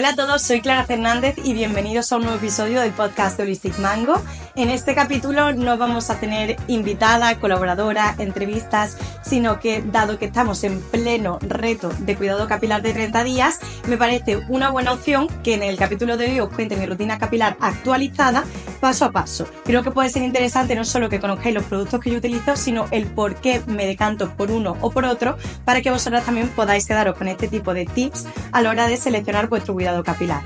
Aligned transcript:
Hola 0.00 0.08
a 0.08 0.16
todos, 0.16 0.40
soy 0.40 0.62
Clara 0.62 0.86
Fernández 0.86 1.34
y 1.44 1.52
bienvenidos 1.52 2.10
a 2.10 2.16
un 2.16 2.22
nuevo 2.22 2.38
episodio 2.38 2.80
del 2.80 2.90
podcast 2.90 3.36
de 3.36 3.42
Holistic 3.42 3.78
Mango. 3.80 4.14
En 4.56 4.68
este 4.68 4.96
capítulo 4.96 5.52
no 5.52 5.78
vamos 5.78 6.10
a 6.10 6.18
tener 6.18 6.56
invitada, 6.66 7.38
colaboradora, 7.38 8.16
entrevistas, 8.18 8.96
sino 9.22 9.60
que 9.60 9.80
dado 9.80 10.18
que 10.18 10.24
estamos 10.24 10.64
en 10.64 10.80
pleno 10.80 11.38
reto 11.40 11.90
de 12.00 12.16
cuidado 12.16 12.48
capilar 12.48 12.82
de 12.82 12.92
30 12.92 13.22
días, 13.22 13.60
me 13.86 13.96
parece 13.96 14.38
una 14.48 14.70
buena 14.70 14.92
opción 14.92 15.28
que 15.44 15.54
en 15.54 15.62
el 15.62 15.76
capítulo 15.76 16.16
de 16.16 16.26
hoy 16.26 16.40
os 16.40 16.50
cuente 16.50 16.76
mi 16.76 16.84
rutina 16.84 17.18
capilar 17.18 17.56
actualizada 17.60 18.44
paso 18.80 19.04
a 19.04 19.12
paso. 19.12 19.46
Creo 19.64 19.84
que 19.84 19.92
puede 19.92 20.10
ser 20.10 20.22
interesante 20.22 20.74
no 20.74 20.84
solo 20.84 21.08
que 21.08 21.20
conozcáis 21.20 21.54
los 21.54 21.64
productos 21.64 22.00
que 22.00 22.10
yo 22.10 22.18
utilizo, 22.18 22.56
sino 22.56 22.86
el 22.90 23.06
por 23.06 23.36
qué 23.36 23.62
me 23.66 23.86
decanto 23.86 24.30
por 24.30 24.50
uno 24.50 24.76
o 24.80 24.90
por 24.90 25.04
otro, 25.04 25.38
para 25.64 25.80
que 25.80 25.92
vosotras 25.92 26.24
también 26.24 26.48
podáis 26.48 26.86
quedaros 26.86 27.16
con 27.16 27.28
este 27.28 27.46
tipo 27.46 27.72
de 27.72 27.86
tips 27.86 28.26
a 28.50 28.62
la 28.62 28.70
hora 28.70 28.88
de 28.88 28.96
seleccionar 28.96 29.48
vuestro 29.48 29.74
cuidado 29.74 30.02
capilar. 30.02 30.42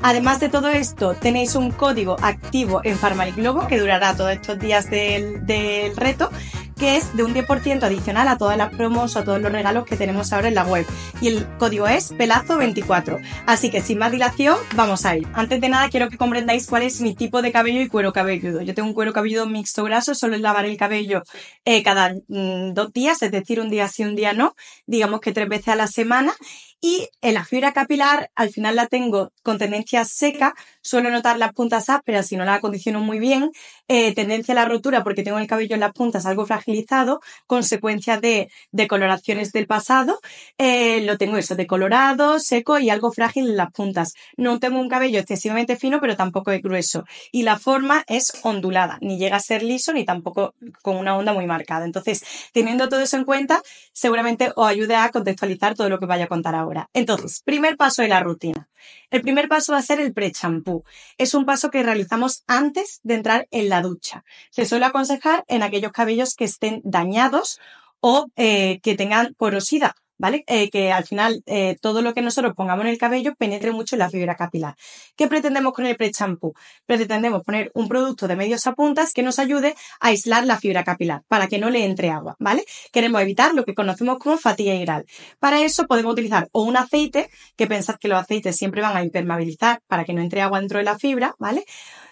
Además 0.00 0.40
de 0.40 0.48
todo 0.48 0.68
esto, 0.68 1.14
tenéis 1.14 1.54
un 1.54 1.70
código 1.70 2.16
activo 2.22 2.80
en 2.84 2.96
Farmalic 2.96 3.36
Globo 3.36 3.66
que 3.66 3.78
durará 3.78 4.16
todos 4.16 4.32
estos 4.32 4.58
días 4.58 4.88
del, 4.90 5.44
del 5.44 5.96
reto 5.96 6.30
que 6.78 6.96
es 6.96 7.14
de 7.16 7.24
un 7.24 7.34
10% 7.34 7.82
adicional 7.82 8.28
a 8.28 8.38
todas 8.38 8.56
las 8.56 8.72
promos 8.74 9.16
o 9.16 9.18
a 9.18 9.24
todos 9.24 9.40
los 9.40 9.50
regalos 9.50 9.84
que 9.84 9.96
tenemos 9.96 10.32
ahora 10.32 10.48
en 10.48 10.54
la 10.54 10.64
web. 10.64 10.86
Y 11.20 11.28
el 11.28 11.46
código 11.58 11.88
es 11.88 12.12
pelazo24. 12.12 13.20
Así 13.46 13.70
que 13.70 13.82
sin 13.82 13.98
más 13.98 14.12
dilación, 14.12 14.56
vamos 14.74 15.04
a 15.04 15.16
ir. 15.16 15.26
Antes 15.34 15.60
de 15.60 15.68
nada, 15.68 15.88
quiero 15.88 16.08
que 16.08 16.16
comprendáis 16.16 16.66
cuál 16.66 16.84
es 16.84 17.00
mi 17.00 17.14
tipo 17.14 17.42
de 17.42 17.52
cabello 17.52 17.80
y 17.80 17.88
cuero 17.88 18.12
cabelludo. 18.12 18.62
Yo 18.62 18.74
tengo 18.74 18.88
un 18.88 18.94
cuero 18.94 19.12
cabelludo 19.12 19.46
mixto 19.46 19.84
graso, 19.84 20.14
solo 20.14 20.36
lavar 20.38 20.66
el 20.66 20.76
cabello 20.76 21.24
eh, 21.64 21.82
cada 21.82 22.14
mm, 22.28 22.74
dos 22.74 22.92
días, 22.92 23.20
es 23.22 23.32
decir, 23.32 23.60
un 23.60 23.70
día 23.70 23.88
sí, 23.88 24.04
un 24.04 24.14
día 24.14 24.32
no, 24.32 24.54
digamos 24.86 25.20
que 25.20 25.32
tres 25.32 25.48
veces 25.48 25.68
a 25.68 25.76
la 25.76 25.88
semana. 25.88 26.32
Y 26.80 27.08
en 27.22 27.34
la 27.34 27.44
fibra 27.44 27.72
capilar, 27.72 28.30
al 28.36 28.50
final 28.50 28.76
la 28.76 28.86
tengo 28.86 29.32
con 29.42 29.58
tendencia 29.58 30.04
seca, 30.04 30.54
suelo 30.80 31.10
notar 31.10 31.36
las 31.36 31.52
puntas 31.52 31.90
ásperas 31.90 32.28
si 32.28 32.36
no 32.36 32.44
la 32.44 32.54
acondiciono 32.54 33.00
muy 33.00 33.18
bien, 33.18 33.50
eh, 33.88 34.14
tendencia 34.14 34.52
a 34.52 34.54
la 34.54 34.64
rotura 34.64 35.02
porque 35.02 35.24
tengo 35.24 35.38
el 35.38 35.48
cabello 35.48 35.74
en 35.74 35.80
las 35.80 35.92
puntas 35.92 36.24
algo 36.24 36.46
fragilizado, 36.46 37.20
consecuencia 37.48 38.20
de 38.20 38.48
decoloraciones 38.70 39.50
del 39.50 39.66
pasado, 39.66 40.20
eh, 40.56 41.00
lo 41.00 41.18
tengo 41.18 41.36
eso, 41.36 41.56
decolorado, 41.56 42.38
seco 42.38 42.78
y 42.78 42.90
algo 42.90 43.10
frágil 43.10 43.48
en 43.48 43.56
las 43.56 43.72
puntas. 43.72 44.14
No 44.36 44.60
tengo 44.60 44.78
un 44.78 44.88
cabello 44.88 45.18
excesivamente 45.18 45.76
fino, 45.76 46.00
pero 46.00 46.16
tampoco 46.16 46.52
es 46.52 46.62
grueso. 46.62 47.04
Y 47.32 47.42
la 47.42 47.58
forma 47.58 48.04
es 48.06 48.32
ondulada, 48.42 48.98
ni 49.00 49.18
llega 49.18 49.36
a 49.36 49.40
ser 49.40 49.64
liso 49.64 49.92
ni 49.92 50.04
tampoco 50.04 50.54
con 50.82 50.96
una 50.96 51.16
onda 51.16 51.32
muy 51.32 51.46
marcada. 51.46 51.84
Entonces, 51.84 52.22
teniendo 52.52 52.88
todo 52.88 53.00
eso 53.00 53.16
en 53.16 53.24
cuenta, 53.24 53.62
seguramente 53.92 54.52
os 54.54 54.68
ayude 54.68 54.94
a 54.94 55.10
contextualizar 55.10 55.74
todo 55.74 55.88
lo 55.88 55.98
que 55.98 56.06
vaya 56.06 56.26
a 56.26 56.28
contar 56.28 56.54
ahora. 56.54 56.67
Entonces, 56.92 57.42
primer 57.44 57.76
paso 57.76 58.02
de 58.02 58.08
la 58.08 58.20
rutina. 58.20 58.68
El 59.10 59.22
primer 59.22 59.48
paso 59.48 59.72
va 59.72 59.78
a 59.78 59.82
ser 59.82 60.00
el 60.00 60.12
pre-champú. 60.12 60.84
Es 61.16 61.34
un 61.34 61.44
paso 61.44 61.70
que 61.70 61.82
realizamos 61.82 62.44
antes 62.46 63.00
de 63.02 63.14
entrar 63.14 63.48
en 63.50 63.68
la 63.68 63.82
ducha. 63.82 64.24
Se 64.50 64.66
suele 64.66 64.86
aconsejar 64.86 65.44
en 65.48 65.62
aquellos 65.62 65.92
cabellos 65.92 66.34
que 66.34 66.44
estén 66.44 66.80
dañados 66.84 67.58
o 68.00 68.26
eh, 68.36 68.80
que 68.82 68.94
tengan 68.94 69.34
porosidad 69.34 69.92
¿vale? 70.18 70.44
Eh, 70.46 70.70
que 70.70 70.92
al 70.92 71.04
final 71.04 71.42
eh, 71.46 71.76
todo 71.80 72.02
lo 72.02 72.14
que 72.14 72.22
nosotros 72.22 72.54
pongamos 72.54 72.84
en 72.84 72.90
el 72.90 72.98
cabello 72.98 73.34
penetre 73.36 73.72
mucho 73.72 73.94
en 73.94 74.00
la 74.00 74.10
fibra 74.10 74.34
capilar. 74.36 74.74
¿Qué 75.16 75.28
pretendemos 75.28 75.72
con 75.72 75.86
el 75.86 75.96
pre-champú? 75.96 76.54
Pretendemos 76.86 77.42
poner 77.44 77.70
un 77.74 77.88
producto 77.88 78.28
de 78.28 78.36
medios 78.36 78.66
a 78.66 78.74
puntas 78.74 79.12
que 79.12 79.22
nos 79.22 79.38
ayude 79.38 79.74
a 80.00 80.08
aislar 80.08 80.44
la 80.44 80.58
fibra 80.58 80.84
capilar 80.84 81.22
para 81.28 81.46
que 81.46 81.58
no 81.58 81.70
le 81.70 81.84
entre 81.84 82.10
agua, 82.10 82.36
¿vale? 82.38 82.64
Queremos 82.92 83.22
evitar 83.22 83.54
lo 83.54 83.64
que 83.64 83.74
conocemos 83.74 84.18
como 84.18 84.36
fatiga 84.36 84.74
hidral. 84.74 85.06
Para 85.38 85.62
eso 85.62 85.86
podemos 85.86 86.12
utilizar 86.12 86.48
o 86.52 86.62
un 86.62 86.76
aceite, 86.76 87.30
que 87.56 87.66
pensad 87.66 87.96
que 87.96 88.08
los 88.08 88.20
aceites 88.20 88.56
siempre 88.56 88.82
van 88.82 88.96
a 88.96 89.02
impermeabilizar 89.02 89.80
para 89.86 90.04
que 90.04 90.12
no 90.12 90.20
entre 90.20 90.42
agua 90.42 90.60
dentro 90.60 90.78
de 90.78 90.84
la 90.84 90.98
fibra, 90.98 91.34
¿vale? 91.38 91.64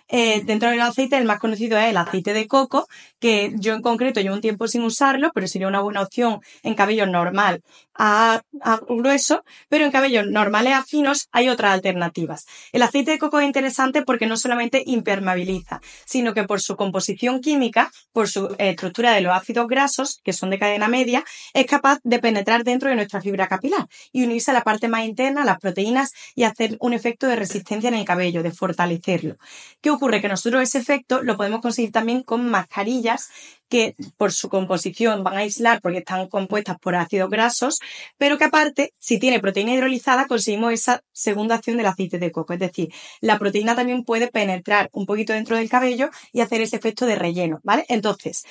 Eh, 0.08 0.42
dentro 0.44 0.70
del 0.70 0.80
aceite, 0.80 1.16
el 1.16 1.24
más 1.24 1.40
conocido 1.40 1.78
es 1.78 1.86
el 1.90 1.96
aceite 1.96 2.32
de 2.32 2.46
coco, 2.46 2.86
que 3.18 3.52
yo 3.56 3.74
en 3.74 3.82
concreto 3.82 4.20
llevo 4.20 4.36
un 4.36 4.40
tiempo 4.40 4.68
sin 4.68 4.82
usarlo, 4.82 5.30
pero 5.34 5.48
sería 5.48 5.66
una 5.66 5.80
buena 5.80 6.02
opción 6.02 6.40
en 6.62 6.74
cabello 6.74 7.06
normal 7.06 7.62
a, 7.98 8.42
grueso, 8.88 9.44
pero 9.68 9.84
en 9.84 9.90
cabellos 9.90 10.26
normales 10.26 10.74
a 10.74 10.84
finos 10.84 11.28
hay 11.32 11.48
otras 11.48 11.72
alternativas. 11.72 12.46
El 12.72 12.82
aceite 12.82 13.12
de 13.12 13.18
coco 13.18 13.40
es 13.40 13.46
interesante 13.46 14.02
porque 14.02 14.26
no 14.26 14.36
solamente 14.36 14.82
impermeabiliza, 14.86 15.80
sino 16.04 16.34
que 16.34 16.44
por 16.44 16.60
su 16.60 16.76
composición 16.76 17.40
química, 17.40 17.90
por 18.12 18.28
su 18.28 18.54
estructura 18.58 19.12
de 19.12 19.20
los 19.20 19.34
ácidos 19.34 19.66
grasos, 19.66 20.20
que 20.24 20.32
son 20.32 20.50
de 20.50 20.58
cadena 20.58 20.88
media, 20.88 21.24
es 21.54 21.66
capaz 21.66 21.98
de 22.02 22.18
penetrar 22.18 22.64
dentro 22.64 22.90
de 22.90 22.96
nuestra 22.96 23.20
fibra 23.20 23.48
capilar 23.48 23.86
y 24.12 24.24
unirse 24.24 24.50
a 24.50 24.54
la 24.54 24.62
parte 24.62 24.88
más 24.88 25.04
interna, 25.04 25.44
las 25.44 25.58
proteínas, 25.58 26.12
y 26.34 26.44
hacer 26.44 26.76
un 26.80 26.92
efecto 26.92 27.26
de 27.26 27.36
resistencia 27.36 27.88
en 27.88 27.94
el 27.94 28.04
cabello, 28.04 28.42
de 28.42 28.50
fortalecerlo. 28.50 29.36
¿Qué 29.80 29.90
ocurre? 29.90 30.20
Que 30.20 30.28
nosotros 30.28 30.62
ese 30.62 30.78
efecto 30.78 31.22
lo 31.22 31.36
podemos 31.36 31.60
conseguir 31.60 31.92
también 31.92 32.22
con 32.22 32.48
mascarillas 32.48 33.30
que 33.68 33.94
por 34.16 34.32
su 34.32 34.48
composición 34.48 35.24
van 35.24 35.36
a 35.36 35.40
aislar 35.40 35.80
porque 35.80 35.98
están 35.98 36.28
compuestas 36.28 36.78
por 36.78 36.94
ácidos 36.94 37.30
grasos, 37.30 37.78
pero 38.18 38.38
que 38.38 38.44
aparte, 38.44 38.92
si 38.98 39.18
tiene 39.18 39.40
proteína 39.40 39.74
hidrolizada, 39.74 40.26
conseguimos 40.26 40.72
esa 40.72 41.02
segunda 41.12 41.56
acción 41.56 41.76
del 41.76 41.86
aceite 41.86 42.18
de 42.18 42.32
coco. 42.32 42.52
Es 42.52 42.60
decir, 42.60 42.92
la 43.20 43.38
proteína 43.38 43.74
también 43.74 44.04
puede 44.04 44.28
penetrar 44.28 44.88
un 44.92 45.06
poquito 45.06 45.32
dentro 45.32 45.56
del 45.56 45.68
cabello 45.68 46.10
y 46.32 46.40
hacer 46.40 46.60
ese 46.60 46.76
efecto 46.76 47.06
de 47.06 47.16
relleno, 47.16 47.60
¿vale? 47.62 47.84
Entonces, 47.88 48.44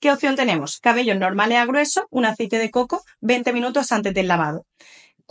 ¿qué 0.00 0.10
opción 0.12 0.36
tenemos? 0.36 0.78
Cabellos 0.80 1.18
normales 1.18 1.58
a 1.58 1.66
grueso, 1.66 2.06
un 2.10 2.24
aceite 2.24 2.58
de 2.58 2.70
coco, 2.70 3.02
20 3.20 3.52
minutos 3.52 3.92
antes 3.92 4.14
del 4.14 4.28
lavado. 4.28 4.66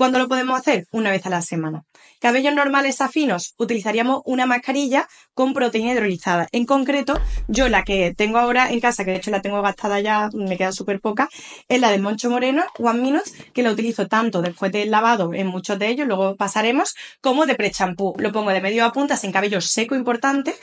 ¿Cuándo 0.02 0.18
lo 0.18 0.28
podemos 0.28 0.60
hacer? 0.60 0.88
Una 0.90 1.12
vez 1.12 1.28
a 1.28 1.30
la 1.30 1.44
semana. 1.44 1.84
Cabellos 2.20 2.56
normales 2.56 3.02
a 3.02 3.08
finos, 3.08 3.54
utilizaríamos 3.60 4.24
una 4.26 4.48
mascarilla 4.48 5.08
con 5.36 5.54
proteína 5.54 5.92
hidrolizada. 5.92 6.48
En 6.52 6.66
concreto, 6.66 7.22
yo 7.48 7.70
la 7.70 7.84
que 7.84 8.12
tengo 8.18 8.40
ahora 8.40 8.72
en 8.72 8.80
casa, 8.80 9.06
que 9.06 9.12
de 9.12 9.18
hecho 9.18 9.30
la 9.30 9.44
tengo 9.44 9.62
gastada 9.62 10.00
ya, 10.00 10.32
me 10.34 10.58
queda 10.58 10.72
súper 10.72 11.02
poca, 11.02 11.30
es 11.68 11.80
la 11.80 11.92
de 11.92 12.00
Moncho 12.00 12.32
Moreno, 12.32 12.64
One 12.80 13.00
Minute, 13.00 13.30
que 13.54 13.62
la 13.62 13.72
utilizo 13.72 14.08
tanto 14.08 14.42
después 14.42 14.72
del 14.72 14.90
lavado 14.90 15.36
en 15.36 15.46
muchos 15.46 15.78
de 15.78 15.90
ellos, 15.90 16.08
luego 16.08 16.36
pasaremos, 16.36 16.96
como 17.22 17.46
de 17.46 17.54
pre-champú. 17.54 18.16
Lo 18.18 18.32
pongo 18.32 18.50
de 18.50 18.62
medio 18.62 18.86
a 18.86 18.92
puntas 18.94 19.24
en 19.24 19.32
cabello 19.32 19.62
seco 19.62 19.94
importante 19.94 20.56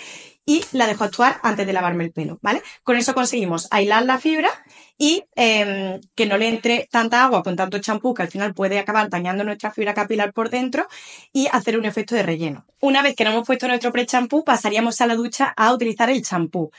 y 0.49 0.65
la 0.73 0.89
dejo 0.89 1.05
actuar 1.05 1.39
antes 1.45 1.65
de 1.65 1.75
lavarme 1.75 2.05
el 2.05 2.11
pelo, 2.11 2.39
¿vale? 2.43 2.63
Con 2.83 2.97
eso 2.97 3.15
conseguimos 3.15 3.69
aislar 3.71 4.05
la 4.05 4.19
fibra 4.19 4.49
y 4.99 5.25
em, 5.37 6.01
que 6.15 6.27
no 6.27 6.37
le 6.37 6.49
entre 6.49 6.89
tanta 6.91 7.25
agua 7.25 7.43
con 7.43 7.57
tanto 7.57 7.79
champú 7.79 8.13
que 8.13 8.23
al 8.23 8.29
final 8.29 8.53
puede 8.53 8.79
acabar 8.79 9.09
dañando 9.09 9.45
nuestra 9.45 9.71
fibra 9.71 9.95
capilar 9.95 10.33
por 10.33 10.51
dentro 10.51 10.87
y 11.33 11.47
hacer 11.53 11.79
un 11.79 11.85
efecto 11.85 12.17
de 12.17 12.25
relleno. 12.25 12.67
Una 12.81 13.01
vez 13.01 13.15
que 13.15 13.25
no 13.25 13.31
hemos 13.31 13.47
puesto 13.47 13.69
nuestro 13.69 13.93
pre-champú, 13.93 14.45
pasaríamos 14.45 15.01
a 15.01 15.07
la 15.07 15.15
ducha 15.15 15.55
a 15.57 15.73
utilizar 15.73 16.11
el 16.11 16.23
champú. 16.23 16.71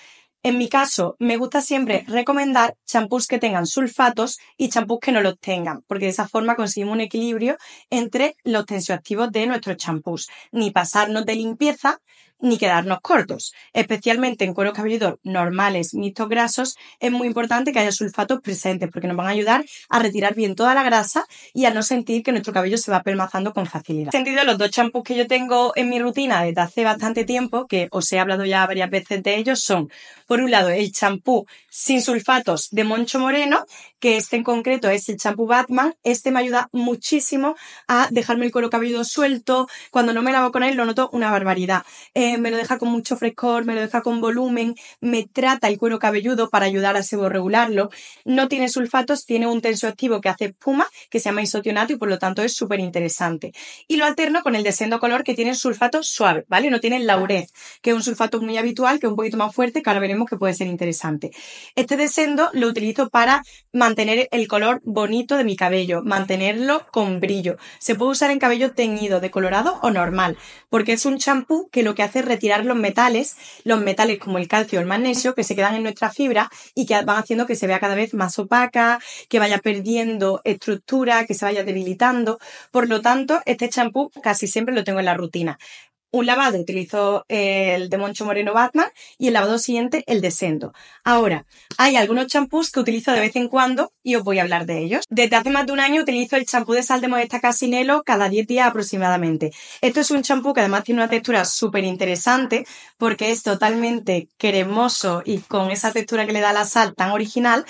En 0.41 0.57
mi 0.57 0.69
caso, 0.69 1.17
me 1.19 1.35
gusta 1.35 1.59
siempre 1.59 2.05
recomendar 2.07 2.77
champús 2.85 3.27
que 3.27 3.39
tengan 3.39 3.65
sulfatos 3.65 4.39
y 4.55 4.69
champús 4.69 4.99
que 5.01 5.11
no 5.11 5.21
los 5.21 5.37
tengan, 5.37 5.83
porque 5.85 6.05
de 6.05 6.11
esa 6.11 6.29
forma 6.29 6.55
conseguimos 6.55 6.93
un 6.93 7.01
equilibrio 7.01 7.57
entre 7.89 8.37
los 8.45 8.65
tensioactivos 8.65 9.33
de 9.33 9.47
nuestros 9.47 9.75
champús. 9.75 10.29
Ni 10.53 10.71
pasarnos 10.71 11.25
de 11.25 11.35
limpieza, 11.35 11.99
ni 12.39 12.57
quedarnos 12.57 12.99
cortos. 13.01 13.53
Especialmente 13.73 14.45
en 14.45 14.53
cuero 14.53 14.73
cabelludos 14.73 15.15
normales, 15.23 15.93
mixtos 15.93 16.29
grasos, 16.29 16.77
es 16.99 17.11
muy 17.11 17.27
importante 17.27 17.71
que 17.71 17.79
haya 17.79 17.91
sulfatos 17.91 18.41
presentes 18.41 18.89
porque 18.91 19.07
nos 19.07 19.17
van 19.17 19.27
a 19.27 19.31
ayudar 19.31 19.65
a 19.89 19.99
retirar 19.99 20.35
bien 20.35 20.55
toda 20.55 20.73
la 20.73 20.83
grasa 20.83 21.25
y 21.53 21.65
a 21.65 21.73
no 21.73 21.83
sentir 21.83 22.23
que 22.23 22.31
nuestro 22.31 22.53
cabello 22.53 22.77
se 22.77 22.91
va 22.91 23.03
pelmazando 23.03 23.53
con 23.53 23.65
facilidad. 23.65 24.13
En 24.13 24.23
sentido, 24.25 24.43
los 24.43 24.57
dos 24.57 24.71
champús 24.71 25.03
que 25.03 25.15
yo 25.15 25.27
tengo 25.27 25.73
en 25.75 25.89
mi 25.89 25.99
rutina 25.99 26.43
desde 26.43 26.61
hace 26.61 26.83
bastante 26.83 27.25
tiempo, 27.25 27.67
que 27.67 27.87
os 27.91 28.11
he 28.11 28.19
hablado 28.19 28.45
ya 28.45 28.65
varias 28.65 28.89
veces 28.89 29.23
de 29.23 29.35
ellos, 29.35 29.61
son, 29.61 29.89
por 30.27 30.41
un 30.41 30.51
lado, 30.51 30.69
el 30.69 30.91
champú 30.91 31.45
sin 31.69 32.01
sulfatos 32.01 32.69
de 32.71 32.83
Moncho 32.83 33.19
Moreno, 33.19 33.65
que 33.99 34.17
este 34.17 34.37
en 34.37 34.43
concreto 34.43 34.89
es 34.89 35.07
el 35.09 35.17
champú 35.17 35.45
Batman. 35.45 35.93
Este 36.03 36.31
me 36.31 36.39
ayuda 36.39 36.69
muchísimo 36.71 37.55
a 37.87 38.07
dejarme 38.11 38.45
el 38.45 38.51
cuero 38.51 38.69
cabelludo 38.69 39.03
suelto. 39.03 39.67
Cuando 39.91 40.13
no 40.13 40.21
me 40.21 40.31
lavo 40.31 40.51
con 40.51 40.63
él 40.63 40.75
lo 40.75 40.85
noto 40.85 41.09
una 41.11 41.31
barbaridad. 41.31 41.83
Eh, 42.13 42.37
me 42.37 42.51
lo 42.51 42.57
deja 42.57 42.77
con 42.77 42.89
mucho 42.89 43.17
frescor, 43.17 43.65
me 43.65 43.75
lo 43.75 43.81
deja 43.81 44.01
con 44.01 44.21
volumen, 44.21 44.75
me 45.01 45.27
trata 45.27 45.67
el 45.67 45.77
cuero 45.77 45.99
cabelludo 45.99 46.49
para 46.49 46.65
ayudar 46.65 46.95
a 46.97 47.03
seborregularlo. 47.03 47.89
No 48.25 48.47
tiene 48.47 48.69
sulfatos, 48.69 49.25
tiene 49.25 49.47
un 49.47 49.61
tensoactivo 49.61 50.21
que 50.21 50.29
hace 50.29 50.45
espuma, 50.45 50.87
que 51.09 51.19
se 51.19 51.25
llama 51.25 51.41
isotionato 51.41 51.93
y 51.93 51.97
por 51.97 52.09
lo 52.09 52.19
tanto 52.19 52.41
es 52.41 52.55
súper 52.55 52.79
interesante. 52.79 53.53
Y 53.87 53.97
lo 53.97 54.05
alterno 54.05 54.41
con 54.41 54.55
el 54.55 54.63
de 54.63 54.71
Sendo 54.71 54.99
Color 54.99 55.23
que 55.23 55.33
tiene 55.33 55.55
sulfato 55.55 56.03
suave, 56.03 56.45
¿vale? 56.47 56.69
No 56.69 56.79
tiene 56.79 56.97
el 56.97 57.07
laurez, 57.07 57.51
que 57.81 57.91
es 57.91 57.95
un 57.95 58.03
sulfato 58.03 58.41
muy 58.41 58.57
habitual, 58.57 58.99
que 58.99 59.07
es 59.07 59.09
un 59.09 59.15
poquito 59.15 59.37
más 59.37 59.53
fuerte, 59.53 59.81
que 59.81 59.89
ahora 59.89 59.99
veremos 59.99 60.29
que 60.29 60.37
puede 60.37 60.53
ser 60.53 60.67
interesante. 60.67 61.31
Este 61.75 61.97
de 61.97 62.07
Sendo 62.07 62.49
lo 62.53 62.67
utilizo 62.67 63.09
para 63.09 63.43
mantener 63.89 64.27
el 64.31 64.47
color 64.47 64.81
bonito 64.83 65.35
de 65.35 65.43
mi 65.43 65.55
cabello, 65.55 66.03
mantenerlo 66.03 66.85
con 66.91 67.19
brillo. 67.19 67.57
Se 67.79 67.95
puede 67.95 68.11
usar 68.11 68.29
en 68.29 68.37
cabello 68.37 68.73
teñido, 68.73 69.19
decolorado 69.19 69.79
o 69.81 69.89
normal, 69.89 70.37
porque 70.69 70.93
es 70.93 71.07
un 71.07 71.17
champú 71.17 71.69
que 71.71 71.81
lo 71.81 71.95
que 71.95 72.03
hace 72.03 72.19
es 72.19 72.25
retirar 72.25 72.65
los 72.65 72.77
metales, 72.77 73.35
los 73.63 73.81
metales 73.81 74.19
como 74.19 74.37
el 74.37 74.47
calcio 74.47 74.77
o 74.77 74.81
el 74.83 74.87
magnesio 74.87 75.33
que 75.33 75.43
se 75.43 75.55
quedan 75.55 75.73
en 75.73 75.81
nuestra 75.81 76.11
fibra 76.11 76.51
y 76.75 76.85
que 76.85 77.01
van 77.01 77.17
haciendo 77.17 77.47
que 77.47 77.55
se 77.55 77.65
vea 77.65 77.79
cada 77.79 77.95
vez 77.95 78.13
más 78.13 78.37
opaca, 78.37 78.99
que 79.27 79.39
vaya 79.39 79.57
perdiendo 79.57 80.41
estructura, 80.43 81.25
que 81.25 81.33
se 81.33 81.45
vaya 81.45 81.63
debilitando. 81.63 82.37
Por 82.69 82.89
lo 82.89 83.01
tanto, 83.01 83.41
este 83.47 83.69
champú 83.69 84.11
casi 84.21 84.45
siempre 84.45 84.75
lo 84.75 84.83
tengo 84.83 84.99
en 84.99 85.05
la 85.05 85.15
rutina 85.15 85.57
un 86.11 86.25
lavado 86.25 86.59
utilizo 86.59 87.25
el 87.27 87.89
de 87.89 87.97
Moncho 87.97 88.25
Moreno 88.25 88.53
Batman 88.53 88.89
y 89.17 89.27
el 89.27 89.33
lavado 89.33 89.59
siguiente 89.59 90.03
el 90.07 90.21
de 90.21 90.31
Sendo. 90.31 90.73
Ahora, 91.03 91.45
hay 91.77 91.95
algunos 91.95 92.27
champús 92.27 92.71
que 92.71 92.79
utilizo 92.79 93.11
de 93.11 93.19
vez 93.19 93.35
en 93.35 93.47
cuando 93.47 93.91
y 94.03 94.15
os 94.15 94.23
voy 94.23 94.39
a 94.39 94.41
hablar 94.41 94.65
de 94.65 94.79
ellos. 94.79 95.05
Desde 95.09 95.35
hace 95.35 95.49
más 95.49 95.65
de 95.65 95.73
un 95.73 95.79
año 95.79 96.01
utilizo 96.01 96.35
el 96.35 96.45
champú 96.45 96.73
de 96.73 96.83
sal 96.83 97.01
de 97.01 97.07
modesta 97.07 97.39
Casinelo 97.39 98.03
cada 98.03 98.29
10 98.29 98.47
días 98.47 98.67
aproximadamente. 98.67 99.51
Esto 99.81 99.99
es 99.99 100.11
un 100.11 100.23
champú 100.23 100.53
que 100.53 100.61
además 100.61 100.83
tiene 100.83 101.01
una 101.01 101.09
textura 101.09 101.45
súper 101.45 101.83
interesante 101.83 102.65
porque 102.97 103.31
es 103.31 103.43
totalmente 103.43 104.29
cremoso 104.37 105.21
y 105.25 105.39
con 105.39 105.71
esa 105.71 105.91
textura 105.91 106.25
que 106.25 106.33
le 106.33 106.41
da 106.41 106.53
la 106.53 106.65
sal 106.65 106.95
tan 106.95 107.11
original. 107.11 107.65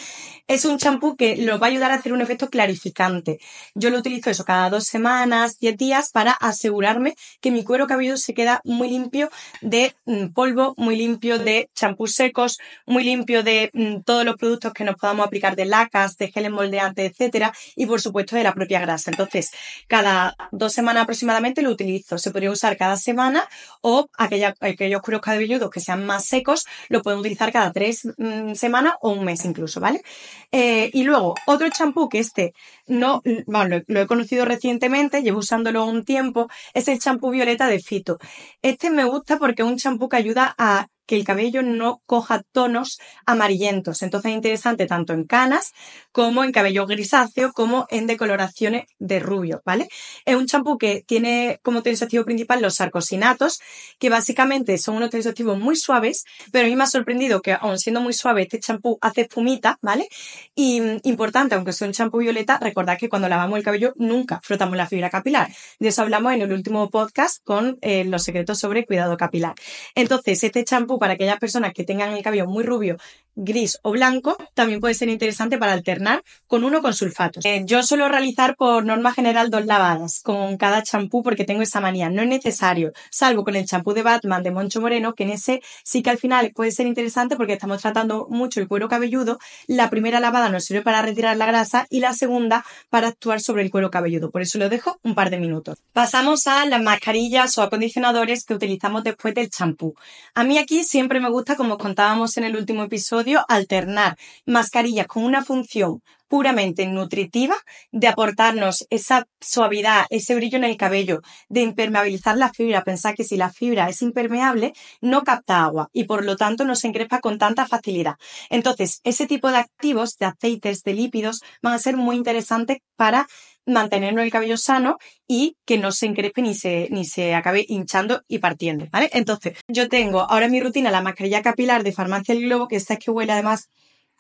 Es 0.47 0.65
un 0.65 0.79
champú 0.79 1.15
que 1.15 1.37
lo 1.37 1.59
va 1.59 1.67
a 1.67 1.69
ayudar 1.69 1.91
a 1.91 1.95
hacer 1.95 2.13
un 2.13 2.21
efecto 2.21 2.49
clarificante. 2.49 3.39
Yo 3.75 3.91
lo 3.91 3.99
utilizo 3.99 4.29
eso 4.31 4.45
cada 4.45 4.69
dos 4.69 4.85
semanas, 4.85 5.59
10 5.59 5.77
días 5.77 6.09
para 6.11 6.31
asegurarme 6.31 7.15
que 7.41 7.51
mi 7.51 7.63
cuero 7.63 7.85
cabelludo 7.85 8.17
se 8.29 8.35
queda 8.35 8.61
muy 8.63 8.89
limpio 8.89 9.31
de 9.61 9.95
mm, 10.05 10.27
polvo, 10.27 10.75
muy 10.77 10.95
limpio 10.95 11.39
de 11.39 11.67
champús 11.73 12.13
secos, 12.13 12.59
muy 12.85 13.03
limpio 13.03 13.41
de 13.41 13.71
mm, 13.73 14.01
todos 14.05 14.23
los 14.23 14.35
productos 14.35 14.71
que 14.71 14.83
nos 14.83 14.97
podamos 14.97 15.25
aplicar 15.25 15.55
de 15.55 15.65
lacas, 15.65 16.15
de 16.17 16.31
geles 16.31 16.51
moldeantes, 16.51 17.09
etcétera, 17.09 17.51
y 17.75 17.87
por 17.87 17.99
supuesto 18.01 18.35
de 18.35 18.43
la 18.43 18.53
propia 18.53 18.79
grasa. 18.81 19.09
Entonces, 19.09 19.49
cada 19.87 20.35
dos 20.51 20.73
semanas 20.73 21.03
aproximadamente 21.03 21.63
lo 21.63 21.71
utilizo. 21.71 22.19
Se 22.19 22.29
podría 22.29 22.51
usar 22.51 22.77
cada 22.77 22.97
semana 22.97 23.47
o 23.81 24.07
aquellos 24.15 25.01
cueros 25.01 25.21
cabelludos 25.21 25.71
que 25.71 25.79
sean 25.79 26.05
más 26.05 26.25
secos 26.25 26.67
lo 26.87 27.01
pueden 27.01 27.21
utilizar 27.21 27.51
cada 27.51 27.71
tres 27.71 28.07
mm, 28.17 28.53
semanas 28.53 28.93
o 29.01 29.09
un 29.09 29.25
mes 29.25 29.43
incluso, 29.43 29.79
¿vale? 29.79 30.03
Eh, 30.51 30.91
y 30.93 31.01
luego, 31.01 31.33
otro 31.47 31.67
champú 31.69 32.09
que 32.09 32.19
este 32.19 32.53
no, 32.85 33.21
bueno, 33.45 33.81
lo, 33.87 34.01
he 34.01 34.07
conocido 34.07 34.45
recientemente, 34.45 35.23
llevo 35.23 35.39
usándolo 35.39 35.85
un 35.85 36.03
tiempo, 36.03 36.49
es 36.73 36.87
el 36.87 36.99
champú 36.99 37.31
violeta 37.31 37.67
de 37.67 37.79
Fito. 37.79 38.18
Este 38.61 38.89
me 38.89 39.05
gusta 39.05 39.37
porque 39.37 39.63
es 39.63 39.67
un 39.67 39.77
champú 39.77 40.09
que 40.09 40.17
ayuda 40.17 40.55
a 40.57 40.87
que 41.09 41.15
el 41.15 41.23
cabello 41.23 41.63
no 41.63 42.03
coja 42.05 42.43
tonos 42.51 42.99
amarillentos. 43.25 44.03
Entonces 44.03 44.29
es 44.29 44.35
interesante 44.35 44.85
tanto 44.85 45.13
en 45.13 45.23
canas 45.23 45.73
como 46.11 46.43
en 46.43 46.51
cabello 46.51 46.85
grisáceo 46.85 47.51
como 47.51 47.87
en 47.89 48.05
decoloraciones 48.05 48.83
de 48.99 49.19
rubio, 49.19 49.63
¿vale? 49.65 49.87
Es 50.25 50.35
un 50.35 50.45
champú 50.45 50.77
que 50.77 51.03
tiene 51.07 51.59
como 51.63 51.81
tensoactivo 51.81 52.25
principal 52.25 52.61
los 52.61 52.75
sarcosinatos, 52.75 53.59
que 53.97 54.11
básicamente 54.11 54.77
son 54.77 54.97
unos 54.97 55.09
tensoactivos 55.09 55.57
muy 55.57 55.75
suaves, 55.75 56.25
pero 56.51 56.67
a 56.67 56.69
mí 56.69 56.75
me 56.75 56.83
ha 56.83 56.87
sorprendido 56.87 57.41
que 57.41 57.53
aun 57.53 57.79
siendo 57.79 58.01
muy 58.01 58.13
suave 58.13 58.43
este 58.43 58.59
champú 58.59 58.99
hace 59.01 59.21
espumita, 59.21 59.79
¿vale? 59.81 60.07
Y 60.53 60.79
mm, 60.79 60.99
importante, 61.05 61.55
aunque 61.55 61.73
sea 61.73 61.87
un 61.87 61.93
champú 61.93 62.19
violeta, 62.19 62.59
recordad 62.61 62.99
que 62.99 63.09
cuando 63.09 63.27
lavamos 63.27 63.57
el 63.57 63.65
cabello 63.65 63.93
nunca 63.95 64.41
frotamos 64.43 64.77
la 64.77 64.85
fibra 64.85 65.09
capilar. 65.09 65.49
De 65.79 65.87
eso 65.87 66.03
hablamos 66.03 66.33
en 66.33 66.43
el 66.43 66.53
último 66.53 66.87
podcast 66.91 67.43
con 67.43 67.79
eh, 67.81 68.03
los 68.03 68.21
secretos 68.23 68.59
sobre 68.59 68.85
cuidado 68.85 69.17
capilar. 69.17 69.55
Entonces, 69.95 70.43
este 70.43 70.63
champú 70.63 70.98
para 70.99 71.13
aquellas 71.13 71.39
personas 71.39 71.73
que 71.73 71.83
tengan 71.83 72.11
el 72.13 72.23
cabello 72.23 72.47
muy 72.47 72.63
rubio, 72.63 72.97
gris 73.39 73.79
o 73.83 73.91
blanco, 73.91 74.37
también 74.53 74.79
puede 74.79 74.93
ser 74.93 75.09
interesante 75.09 75.57
para 75.57 75.73
alternar 75.73 76.23
con 76.47 76.63
uno 76.63 76.81
con 76.81 76.93
sulfatos. 76.93 77.45
Eh, 77.45 77.63
yo 77.65 77.83
suelo 77.83 78.09
realizar 78.09 78.55
por 78.55 78.85
norma 78.85 79.13
general 79.13 79.49
dos 79.49 79.65
lavadas 79.65 80.21
con 80.21 80.57
cada 80.57 80.83
champú 80.83 81.23
porque 81.23 81.45
tengo 81.45 81.61
esa 81.61 81.79
manía. 81.79 82.09
No 82.09 82.21
es 82.21 82.27
necesario, 82.27 82.91
salvo 83.09 83.43
con 83.43 83.55
el 83.55 83.65
champú 83.65 83.93
de 83.93 84.03
Batman 84.03 84.43
de 84.43 84.51
Moncho 84.51 84.81
Moreno, 84.81 85.13
que 85.13 85.23
en 85.23 85.31
ese 85.31 85.61
sí 85.83 86.03
que 86.03 86.09
al 86.09 86.17
final 86.17 86.51
puede 86.53 86.71
ser 86.71 86.87
interesante 86.87 87.35
porque 87.35 87.53
estamos 87.53 87.81
tratando 87.81 88.27
mucho 88.29 88.59
el 88.59 88.67
cuero 88.67 88.89
cabelludo. 88.89 89.39
La 89.67 89.89
primera 89.89 90.19
lavada 90.19 90.49
nos 90.49 90.65
sirve 90.65 90.81
para 90.81 91.01
retirar 91.01 91.37
la 91.37 91.45
grasa 91.45 91.87
y 91.89 91.99
la 91.99 92.13
segunda 92.13 92.65
para 92.89 93.07
actuar 93.07 93.41
sobre 93.41 93.63
el 93.63 93.71
cuero 93.71 93.89
cabelludo. 93.89 94.31
Por 94.31 94.41
eso 94.41 94.57
lo 94.57 94.69
dejo 94.69 94.99
un 95.03 95.15
par 95.15 95.29
de 95.29 95.39
minutos. 95.39 95.79
Pasamos 95.93 96.47
a 96.47 96.65
las 96.65 96.81
mascarillas 96.81 97.57
o 97.57 97.61
acondicionadores 97.61 98.43
que 98.43 98.53
utilizamos 98.53 99.03
después 99.03 99.33
del 99.33 99.49
champú. 99.49 99.95
A 100.33 100.43
mí 100.43 100.57
aquí 100.57 100.83
siempre 100.83 101.19
me 101.19 101.29
gusta, 101.29 101.55
como 101.55 101.77
contábamos 101.77 102.37
en 102.37 102.43
el 102.43 102.55
último 102.55 102.83
episodio, 102.83 103.28
alternar 103.47 104.17
mascarillas 104.45 105.07
con 105.07 105.23
una 105.23 105.43
función 105.43 106.01
puramente 106.29 106.85
nutritiva 106.85 107.55
de 107.91 108.07
aportarnos 108.07 108.85
esa 108.89 109.27
suavidad, 109.41 110.05
ese 110.09 110.35
brillo 110.35 110.57
en 110.57 110.63
el 110.63 110.77
cabello, 110.77 111.21
de 111.49 111.61
impermeabilizar 111.61 112.37
la 112.37 112.53
fibra. 112.53 112.83
Pensar 112.83 113.15
que 113.15 113.23
si 113.23 113.35
la 113.35 113.49
fibra 113.49 113.89
es 113.89 114.01
impermeable, 114.01 114.73
no 115.01 115.23
capta 115.23 115.63
agua 115.63 115.89
y 115.91 116.05
por 116.05 116.23
lo 116.23 116.37
tanto 116.37 116.63
no 116.65 116.75
se 116.75 116.87
encrespa 116.87 117.19
con 117.19 117.39
tanta 117.39 117.67
facilidad. 117.67 118.15
Entonces, 118.49 119.01
ese 119.03 119.25
tipo 119.25 119.49
de 119.49 119.57
activos, 119.57 120.17
de 120.17 120.27
aceites, 120.27 120.83
de 120.83 120.93
lípidos, 120.93 121.41
van 121.61 121.73
a 121.73 121.79
ser 121.79 121.97
muy 121.97 122.15
interesantes 122.15 122.77
para 122.95 123.27
mantenernos 123.69 124.23
el 124.23 124.31
cabello 124.31 124.57
sano 124.57 124.97
y 125.27 125.57
que 125.65 125.77
no 125.77 125.91
se 125.91 126.05
encrespe 126.05 126.41
ni 126.41 126.53
se, 126.53 126.87
ni 126.91 127.05
se 127.05 127.35
acabe 127.35 127.65
hinchando 127.67 128.23
y 128.27 128.39
partiendo, 128.39 128.87
¿vale? 128.91 129.09
Entonces, 129.13 129.57
yo 129.67 129.89
tengo 129.89 130.21
ahora 130.21 130.45
en 130.45 130.51
mi 130.51 130.61
rutina 130.61 130.91
la 130.91 131.01
mascarilla 131.01 131.41
capilar 131.41 131.83
de 131.83 131.91
Farmacia 131.91 132.33
El 132.33 132.41
Globo, 132.41 132.67
que 132.67 132.75
esta 132.75 132.93
es 132.93 132.99
que 132.99 133.11
huele 133.11 133.33
además 133.33 133.69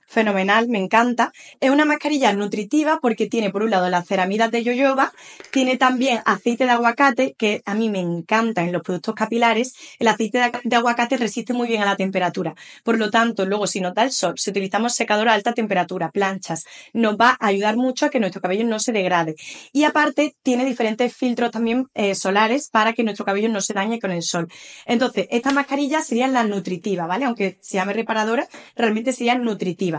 fenomenal, 0.09 0.67
me 0.67 0.79
encanta. 0.79 1.31
Es 1.59 1.69
una 1.69 1.85
mascarilla 1.85 2.33
nutritiva 2.33 2.99
porque 3.01 3.27
tiene 3.27 3.51
por 3.51 3.63
un 3.63 3.69
lado 3.69 3.89
las 3.89 4.07
ceramidas 4.07 4.51
de 4.51 4.63
yoyoba, 4.63 5.13
tiene 5.51 5.77
también 5.77 6.21
aceite 6.25 6.65
de 6.65 6.71
aguacate, 6.71 7.35
que 7.37 7.61
a 7.65 7.75
mí 7.75 7.89
me 7.89 7.99
encanta 7.99 8.63
en 8.63 8.71
los 8.71 8.81
productos 8.81 9.15
capilares. 9.15 9.75
El 9.99 10.07
aceite 10.07 10.51
de 10.63 10.75
aguacate 10.75 11.17
resiste 11.17 11.53
muy 11.53 11.67
bien 11.67 11.83
a 11.83 11.85
la 11.85 11.95
temperatura. 11.95 12.55
Por 12.83 12.97
lo 12.97 13.11
tanto, 13.11 13.45
luego 13.45 13.67
si 13.67 13.81
nos 13.81 13.93
da 13.93 14.03
el 14.03 14.11
sol, 14.11 14.33
si 14.37 14.49
utilizamos 14.49 14.95
secador 14.95 15.29
a 15.29 15.33
alta 15.33 15.53
temperatura, 15.53 16.09
planchas, 16.11 16.65
nos 16.93 17.15
va 17.15 17.37
a 17.39 17.47
ayudar 17.47 17.77
mucho 17.77 18.07
a 18.07 18.09
que 18.09 18.19
nuestro 18.19 18.41
cabello 18.41 18.65
no 18.65 18.79
se 18.79 18.91
degrade. 18.91 19.35
Y 19.71 19.83
aparte, 19.83 20.35
tiene 20.41 20.65
diferentes 20.65 21.15
filtros 21.15 21.51
también 21.51 21.87
eh, 21.93 22.15
solares 22.15 22.69
para 22.69 22.93
que 22.93 23.03
nuestro 23.03 23.25
cabello 23.25 23.49
no 23.49 23.61
se 23.61 23.73
dañe 23.73 23.99
con 23.99 24.11
el 24.11 24.23
sol. 24.23 24.47
Entonces, 24.85 25.27
esta 25.29 25.51
mascarilla 25.51 26.01
sería 26.01 26.27
la 26.27 26.43
nutritiva, 26.43 27.05
¿vale? 27.05 27.25
Aunque 27.25 27.59
se 27.61 27.77
llame 27.77 27.93
reparadora, 27.93 28.47
realmente 28.75 29.13
sería 29.13 29.35
nutritiva. 29.35 29.98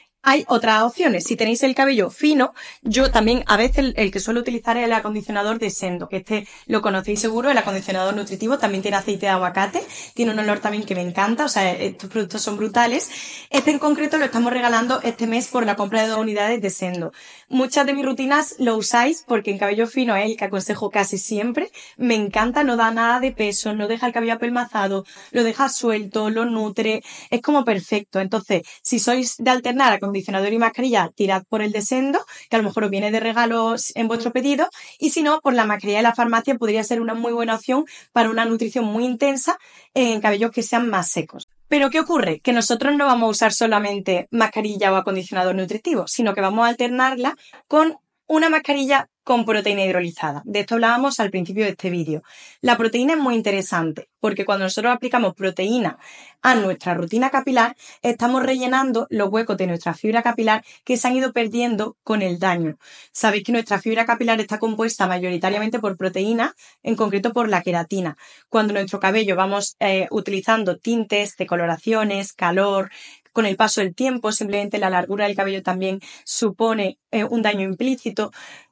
Hay 0.23 0.45
otras 0.47 0.83
opciones. 0.83 1.23
Si 1.23 1.35
tenéis 1.35 1.63
el 1.63 1.73
cabello 1.73 2.11
fino, 2.11 2.53
yo 2.83 3.09
también 3.09 3.43
a 3.47 3.57
veces 3.57 3.93
el, 3.95 4.11
que 4.11 4.19
suelo 4.19 4.41
utilizar 4.41 4.77
es 4.77 4.85
el 4.85 4.93
acondicionador 4.93 5.57
de 5.57 5.71
Sendo, 5.71 6.09
que 6.09 6.17
este 6.17 6.47
lo 6.67 6.83
conocéis 6.83 7.19
seguro, 7.19 7.49
el 7.49 7.57
acondicionador 7.57 8.15
nutritivo, 8.15 8.59
también 8.59 8.83
tiene 8.83 8.97
aceite 8.97 9.25
de 9.25 9.31
aguacate, 9.31 9.83
tiene 10.13 10.31
un 10.31 10.37
olor 10.37 10.59
también 10.59 10.83
que 10.83 10.93
me 10.93 11.01
encanta, 11.01 11.45
o 11.45 11.49
sea, 11.49 11.71
estos 11.71 12.07
productos 12.09 12.43
son 12.43 12.57
brutales. 12.57 13.09
Este 13.49 13.71
en 13.71 13.79
concreto 13.79 14.19
lo 14.19 14.25
estamos 14.25 14.53
regalando 14.53 15.01
este 15.01 15.25
mes 15.25 15.47
por 15.47 15.65
la 15.65 15.75
compra 15.75 16.03
de 16.03 16.09
dos 16.09 16.19
unidades 16.19 16.61
de 16.61 16.69
Sendo. 16.69 17.13
Muchas 17.49 17.87
de 17.87 17.93
mis 17.93 18.05
rutinas 18.05 18.55
lo 18.59 18.77
usáis 18.77 19.23
porque 19.27 19.49
en 19.49 19.57
cabello 19.57 19.87
fino 19.87 20.15
es 20.15 20.25
el 20.29 20.37
que 20.37 20.45
aconsejo 20.45 20.91
casi 20.91 21.17
siempre. 21.17 21.71
Me 21.97 22.13
encanta, 22.13 22.63
no 22.63 22.77
da 22.77 22.91
nada 22.91 23.19
de 23.19 23.31
peso, 23.31 23.73
no 23.73 23.87
deja 23.87 24.05
el 24.05 24.13
cabello 24.13 24.33
apelmazado, 24.33 25.03
lo 25.31 25.43
deja 25.43 25.67
suelto, 25.67 26.29
lo 26.29 26.45
nutre, 26.45 27.01
es 27.31 27.41
como 27.41 27.65
perfecto. 27.65 28.19
Entonces, 28.19 28.61
si 28.83 28.99
sois 28.99 29.35
de 29.39 29.49
alternar 29.49 29.93
acondicionador 30.11 30.51
y 30.51 30.57
mascarilla, 30.57 31.09
tirad 31.15 31.43
por 31.47 31.61
el 31.61 31.71
de 31.71 31.81
Sendo, 31.81 32.19
que 32.49 32.57
a 32.57 32.59
lo 32.59 32.65
mejor 32.65 32.83
os 32.83 32.89
viene 32.89 33.11
de 33.11 33.19
regalos 33.19 33.93
en 33.95 34.07
vuestro 34.07 34.31
pedido, 34.31 34.69
y 34.99 35.11
si 35.11 35.23
no, 35.23 35.39
por 35.39 35.53
la 35.53 35.65
mascarilla 35.65 35.99
de 35.99 36.03
la 36.03 36.13
farmacia 36.13 36.55
podría 36.55 36.83
ser 36.83 37.01
una 37.01 37.13
muy 37.13 37.31
buena 37.31 37.55
opción 37.55 37.85
para 38.11 38.29
una 38.29 38.45
nutrición 38.45 38.85
muy 38.85 39.05
intensa 39.05 39.57
en 39.93 40.19
cabellos 40.19 40.51
que 40.51 40.63
sean 40.63 40.89
más 40.89 41.09
secos. 41.09 41.47
Pero 41.69 41.89
¿qué 41.89 42.01
ocurre? 42.01 42.41
Que 42.41 42.51
nosotros 42.51 42.95
no 42.97 43.05
vamos 43.05 43.27
a 43.27 43.31
usar 43.31 43.53
solamente 43.53 44.27
mascarilla 44.31 44.91
o 44.91 44.97
acondicionador 44.97 45.55
nutritivo, 45.55 46.05
sino 46.07 46.33
que 46.33 46.41
vamos 46.41 46.65
a 46.65 46.69
alternarla 46.69 47.37
con 47.69 47.97
una 48.27 48.49
mascarilla 48.49 49.07
con 49.23 49.45
proteína 49.45 49.85
hidrolizada. 49.85 50.41
De 50.45 50.61
esto 50.61 50.75
hablábamos 50.75 51.19
al 51.19 51.29
principio 51.29 51.63
de 51.63 51.71
este 51.71 51.89
vídeo. 51.89 52.23
La 52.61 52.77
proteína 52.77 53.13
es 53.13 53.19
muy 53.19 53.35
interesante 53.35 54.09
porque 54.19 54.45
cuando 54.45 54.65
nosotros 54.65 54.93
aplicamos 54.93 55.33
proteína 55.35 55.97
a 56.41 56.55
nuestra 56.55 56.93
rutina 56.93 57.29
capilar, 57.29 57.75
estamos 58.01 58.43
rellenando 58.43 59.07
los 59.09 59.29
huecos 59.29 59.57
de 59.57 59.67
nuestra 59.67 59.93
fibra 59.93 60.21
capilar 60.21 60.63
que 60.83 60.97
se 60.97 61.07
han 61.07 61.15
ido 61.15 61.33
perdiendo 61.33 61.97
con 62.03 62.21
el 62.21 62.39
daño. 62.39 62.77
Sabéis 63.11 63.43
que 63.43 63.51
nuestra 63.51 63.79
fibra 63.79 64.05
capilar 64.05 64.39
está 64.39 64.59
compuesta 64.59 65.07
mayoritariamente 65.07 65.79
por 65.79 65.97
proteína, 65.97 66.55
en 66.83 66.95
concreto 66.95 67.33
por 67.33 67.49
la 67.49 67.61
queratina. 67.61 68.17
Cuando 68.49 68.73
nuestro 68.73 68.99
cabello 68.99 69.35
vamos 69.35 69.75
eh, 69.79 70.07
utilizando 70.11 70.77
tintes, 70.77 71.35
decoloraciones, 71.35 72.33
calor, 72.33 72.91
con 73.33 73.45
el 73.45 73.55
paso 73.55 73.81
del 73.81 73.95
tiempo, 73.95 74.31
simplemente 74.31 74.77
la 74.77 74.89
largura 74.89 75.25
del 75.25 75.35
cabello 75.35 75.63
también 75.63 75.99
supone 76.25 76.99
eh, 77.11 77.23
un 77.23 77.41
daño 77.41 77.61
implícito 77.61 78.31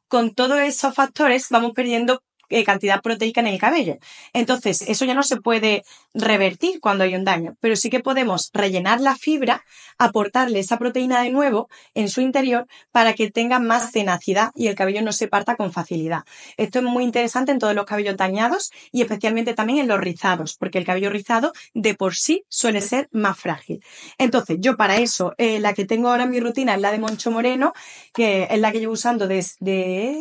con 0.09 0.33
todos 0.33 0.59
esos 0.59 0.93
factores 0.93 1.47
vamos 1.49 1.71
perdiendo 1.73 2.21
eh, 2.49 2.63
cantidad 2.63 3.01
proteica 3.01 3.41
en 3.41 3.47
el 3.47 3.59
cabello. 3.59 3.97
Entonces, 4.33 4.81
eso 4.81 5.05
ya 5.05 5.13
no 5.13 5.23
se 5.23 5.37
puede 5.37 5.83
revertir 6.13 6.79
cuando 6.79 7.03
hay 7.03 7.15
un 7.15 7.23
daño, 7.23 7.55
pero 7.59 7.75
sí 7.75 7.89
que 7.89 7.99
podemos 7.99 8.49
rellenar 8.53 9.01
la 9.01 9.15
fibra, 9.15 9.63
aportarle 9.97 10.59
esa 10.59 10.77
proteína 10.77 11.21
de 11.21 11.29
nuevo 11.29 11.69
en 11.93 12.09
su 12.09 12.21
interior 12.21 12.67
para 12.91 13.13
que 13.13 13.31
tenga 13.31 13.59
más 13.59 13.91
tenacidad 13.91 14.51
y 14.55 14.67
el 14.67 14.75
cabello 14.75 15.01
no 15.01 15.11
se 15.11 15.27
parta 15.27 15.55
con 15.55 15.71
facilidad. 15.71 16.23
Esto 16.57 16.79
es 16.79 16.85
muy 16.85 17.03
interesante 17.03 17.51
en 17.51 17.59
todos 17.59 17.75
los 17.75 17.85
cabellos 17.85 18.17
dañados 18.17 18.71
y 18.91 19.01
especialmente 19.01 19.53
también 19.53 19.79
en 19.79 19.87
los 19.87 19.99
rizados, 19.99 20.55
porque 20.57 20.77
el 20.77 20.85
cabello 20.85 21.09
rizado 21.09 21.53
de 21.73 21.95
por 21.95 22.15
sí 22.15 22.43
suele 22.49 22.81
ser 22.81 23.09
más 23.11 23.37
frágil. 23.37 23.83
Entonces, 24.17 24.57
yo 24.59 24.77
para 24.77 24.97
eso, 24.97 25.33
eh, 25.37 25.59
la 25.59 25.73
que 25.73 25.85
tengo 25.85 26.09
ahora 26.09 26.23
en 26.23 26.31
mi 26.31 26.39
rutina 26.39 26.75
es 26.75 26.81
la 26.81 26.91
de 26.91 26.99
Moncho 26.99 27.31
Moreno, 27.31 27.73
que 28.13 28.47
es 28.49 28.59
la 28.59 28.71
que 28.71 28.79
llevo 28.79 28.93
usando 28.93 29.27
desde, 29.27 30.15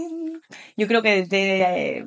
yo 0.76 0.86
creo 0.86 1.02
que 1.02 1.22
desde... 1.22 1.98
Eh, 1.98 2.06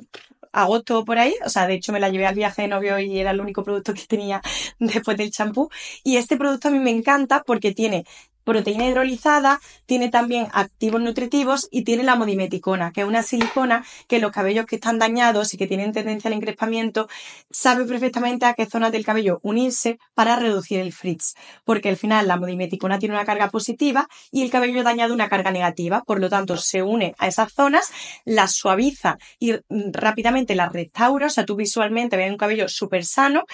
agosto 0.52 1.04
por 1.04 1.18
ahí, 1.18 1.34
o 1.44 1.48
sea, 1.48 1.66
de 1.66 1.74
hecho 1.74 1.92
me 1.92 2.00
la 2.00 2.10
llevé 2.10 2.26
al 2.26 2.34
viaje 2.34 2.62
de 2.62 2.68
novio 2.68 2.98
y 2.98 3.18
era 3.18 3.30
el 3.30 3.40
único 3.40 3.64
producto 3.64 3.94
que 3.94 4.02
tenía 4.06 4.42
después 4.78 5.16
del 5.16 5.30
champú. 5.30 5.70
Y 6.04 6.16
este 6.16 6.36
producto 6.36 6.68
a 6.68 6.70
mí 6.70 6.78
me 6.78 6.90
encanta 6.90 7.42
porque 7.44 7.72
tiene 7.72 8.04
proteína 8.44 8.86
hidrolizada, 8.86 9.60
tiene 9.86 10.08
también 10.08 10.48
activos 10.52 11.00
nutritivos 11.00 11.68
y 11.70 11.84
tiene 11.84 12.02
la 12.02 12.16
modimeticona, 12.16 12.92
que 12.92 13.02
es 13.02 13.06
una 13.06 13.22
silicona 13.22 13.84
que 14.08 14.18
los 14.18 14.32
cabellos 14.32 14.66
que 14.66 14.76
están 14.76 14.98
dañados 14.98 15.54
y 15.54 15.56
que 15.56 15.66
tienen 15.66 15.92
tendencia 15.92 16.28
al 16.28 16.34
encrespamiento 16.34 17.08
sabe 17.50 17.84
perfectamente 17.84 18.46
a 18.46 18.54
qué 18.54 18.66
zonas 18.66 18.92
del 18.92 19.04
cabello 19.04 19.40
unirse 19.42 19.98
para 20.14 20.36
reducir 20.36 20.80
el 20.80 20.92
frizz, 20.92 21.34
porque 21.64 21.88
al 21.88 21.96
final 21.96 22.26
la 22.28 22.36
modimeticona 22.36 22.98
tiene 22.98 23.14
una 23.14 23.24
carga 23.24 23.50
positiva 23.50 24.08
y 24.30 24.42
el 24.42 24.50
cabello 24.50 24.82
dañado 24.82 25.14
una 25.14 25.28
carga 25.28 25.50
negativa, 25.50 26.02
por 26.06 26.20
lo 26.20 26.28
tanto 26.28 26.56
se 26.56 26.82
une 26.82 27.14
a 27.18 27.28
esas 27.28 27.52
zonas, 27.52 27.90
las 28.24 28.52
suaviza 28.52 29.18
y 29.38 29.54
rápidamente 29.68 30.54
las 30.54 30.72
restaura, 30.72 31.26
o 31.26 31.30
sea, 31.30 31.44
tú 31.44 31.56
visualmente 31.56 32.16
ves 32.16 32.30
un 32.30 32.36
cabello 32.36 32.68
súper 32.68 33.04
sano 33.04 33.44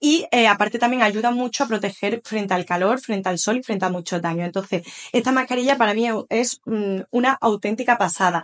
y 0.00 0.26
eh, 0.30 0.46
aparte 0.46 0.78
también 0.78 1.02
ayuda 1.02 1.30
mucho 1.30 1.64
a 1.64 1.68
proteger 1.68 2.20
frente 2.24 2.54
al 2.54 2.64
calor, 2.64 3.00
frente 3.00 3.28
al 3.28 3.38
sol 3.38 3.58
y 3.58 3.62
frente 3.62 3.84
a 3.84 3.90
muchos 3.90 4.22
daños. 4.22 4.37
Entonces, 4.46 4.86
esta 5.12 5.32
mascarilla 5.32 5.76
para 5.76 5.94
mí 5.94 6.06
es 6.28 6.60
mm, 6.64 7.00
una 7.10 7.38
auténtica 7.40 7.98
pasada. 7.98 8.42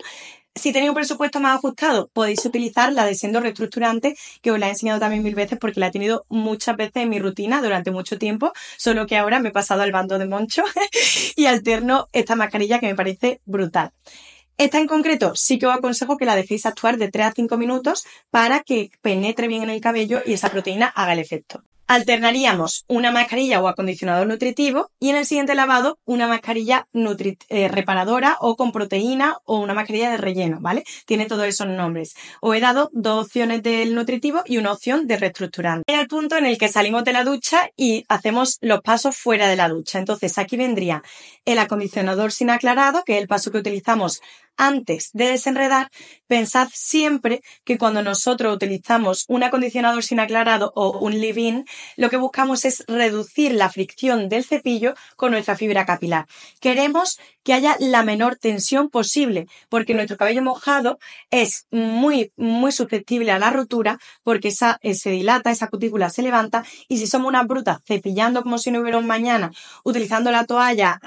Si 0.57 0.73
tenéis 0.73 0.91
un 0.91 0.95
presupuesto 0.95 1.41
más 1.41 1.57
ajustado, 1.57 2.11
podéis 2.13 2.45
utilizar 2.45 2.93
la 2.93 3.05
de 3.05 3.17
Sendo 3.17 3.41
Reestructurante, 3.41 4.17
que 4.41 4.53
os 4.53 4.59
la 4.59 4.69
he 4.69 4.71
enseñado 4.71 5.01
también 5.01 5.25
mil 5.25 5.35
veces 5.35 5.59
porque 5.59 5.81
la 5.81 5.89
he 5.89 5.91
tenido 5.91 6.27
muchas 6.29 6.77
veces 6.77 7.03
en 7.03 7.09
mi 7.09 7.19
rutina 7.19 7.61
durante 7.61 7.91
mucho 7.91 8.19
tiempo, 8.19 8.53
solo 8.77 9.09
que 9.09 9.17
ahora 9.17 9.41
me 9.41 9.49
he 9.49 9.53
pasado 9.53 9.83
al 9.83 9.91
bando 9.91 10.17
de 10.17 10.27
Moncho 10.27 10.63
y 11.37 11.47
alterno 11.47 12.09
esta 12.13 12.37
mascarilla 12.37 12.79
que 12.79 12.87
me 12.87 12.95
parece 12.95 13.41
brutal. 13.45 13.91
Esta 14.57 14.79
en 14.79 14.87
concreto 14.87 15.35
sí 15.35 15.59
que 15.59 15.67
os 15.67 15.75
aconsejo 15.75 16.17
que 16.17 16.25
la 16.25 16.37
dejéis 16.37 16.67
actuar 16.67 16.99
de 16.99 17.11
3 17.11 17.27
a 17.27 17.33
5 17.33 17.57
minutos 17.57 18.07
para 18.31 18.61
que 18.61 18.91
penetre 19.03 19.49
bien 19.49 19.65
en 19.65 19.71
el 19.71 19.81
cabello 19.81 20.23
y 20.25 20.35
esa 20.35 20.51
proteína 20.51 20.87
haga 20.87 21.15
el 21.15 21.19
efecto 21.19 21.65
alternaríamos 21.87 22.85
una 22.89 23.11
mascarilla 23.11 23.61
o 23.61 23.69
acondicionador 23.69 24.27
nutritivo 24.27 24.91
y 24.99 25.11
en 25.11 25.17
el 25.17 25.27
siguiente 25.27 25.55
lavado 25.55 25.99
una 26.05 26.27
mascarilla 26.29 26.87
eh, 27.49 27.69
reparadora 27.69 28.37
o 28.41 28.57
con 28.57 28.73
proteína 28.73 29.39
o 29.45 29.59
una 29.59 29.75
mascarilla 29.75 30.11
de 30.11 30.17
relleno, 30.17 30.59
¿vale? 30.61 30.85
Tiene 31.07 31.27
todos 31.27 31.47
esos 31.47 31.67
nombres. 31.67 32.15
Os 32.41 32.57
he 32.57 32.61
dado 32.61 32.91
dos 32.93 33.27
opciones 33.27 33.63
del 33.63 33.95
nutritivo 33.95 34.43
y 34.47 34.59
una 34.59 34.73
opción 34.73 35.07
de 35.07 35.17
reestructurante. 35.17 35.93
Es 35.93 36.01
el 36.01 36.09
punto 36.09 36.37
en 36.37 36.47
el 36.47 36.59
que 36.59 36.69
salimos 36.69 37.05
de 37.05 37.13
la 37.13 37.25
ducha 37.25 37.71
y 37.77 38.05
hacemos 38.09 38.59
los 38.61 38.81
pasos 38.81 39.17
fuera 39.17 39.49
de 39.49 39.57
la 39.57 39.69
ducha. 39.69 39.99
Entonces 39.99 40.39
aquí 40.39 40.57
vendría 40.57 41.03
el 41.45 41.59
acondicionador 41.59 42.33
sin 42.33 42.51
aclarado, 42.51 43.03
que 43.05 43.17
es 43.17 43.23
el 43.23 43.29
paso 43.29 43.51
que 43.51 43.59
utilizamos 43.59 44.21
antes 44.57 45.11
de 45.13 45.27
desenredar, 45.27 45.91
pensad 46.27 46.69
siempre 46.73 47.43
que 47.65 47.79
cuando 47.79 48.03
nosotros 48.03 48.55
utilizamos 48.55 49.25
un 49.29 49.43
acondicionador 49.43 50.03
sin 50.03 50.21
aclarado 50.21 50.73
o 50.75 50.99
un 50.99 51.19
leave-in, 51.21 51.65
lo 51.97 52.11
que 52.11 52.17
buscamos 52.17 52.65
es 52.65 52.85
reducir 52.87 53.53
la 53.53 53.71
fricción 53.71 54.29
del 54.29 54.45
cepillo 54.45 54.95
con 55.17 55.33
nuestra 55.33 55.57
fibra 55.57 55.87
capilar. 55.87 56.27
Queremos 56.61 57.19
que 57.45 57.53
haya 57.53 57.77
la 57.79 58.03
menor 58.03 58.37
tensión 58.37 58.89
posible, 58.89 59.47
porque 59.69 59.95
nuestro 59.95 60.17
cabello 60.17 60.43
mojado 60.43 60.99
es 61.31 61.67
muy, 61.71 62.33
muy 62.37 62.73
susceptible 62.73 63.31
a 63.31 63.39
la 63.39 63.51
rotura, 63.51 63.99
porque 64.23 64.49
esa, 64.49 64.79
eh, 64.83 64.95
se 64.95 65.11
dilata, 65.11 65.51
esa 65.51 65.69
cutícula 65.69 66.09
se 66.09 66.23
levanta, 66.23 66.65
y 66.89 66.99
si 66.99 67.07
somos 67.07 67.29
una 67.29 67.43
bruta 67.43 67.83
cepillando 67.87 68.43
como 68.43 68.59
si 68.59 68.71
no 68.71 68.81
hubiera 68.81 68.99
un 68.99 69.07
mañana, 69.07 69.53
utilizando 69.85 70.31
la 70.31 70.47
toalla, 70.47 70.99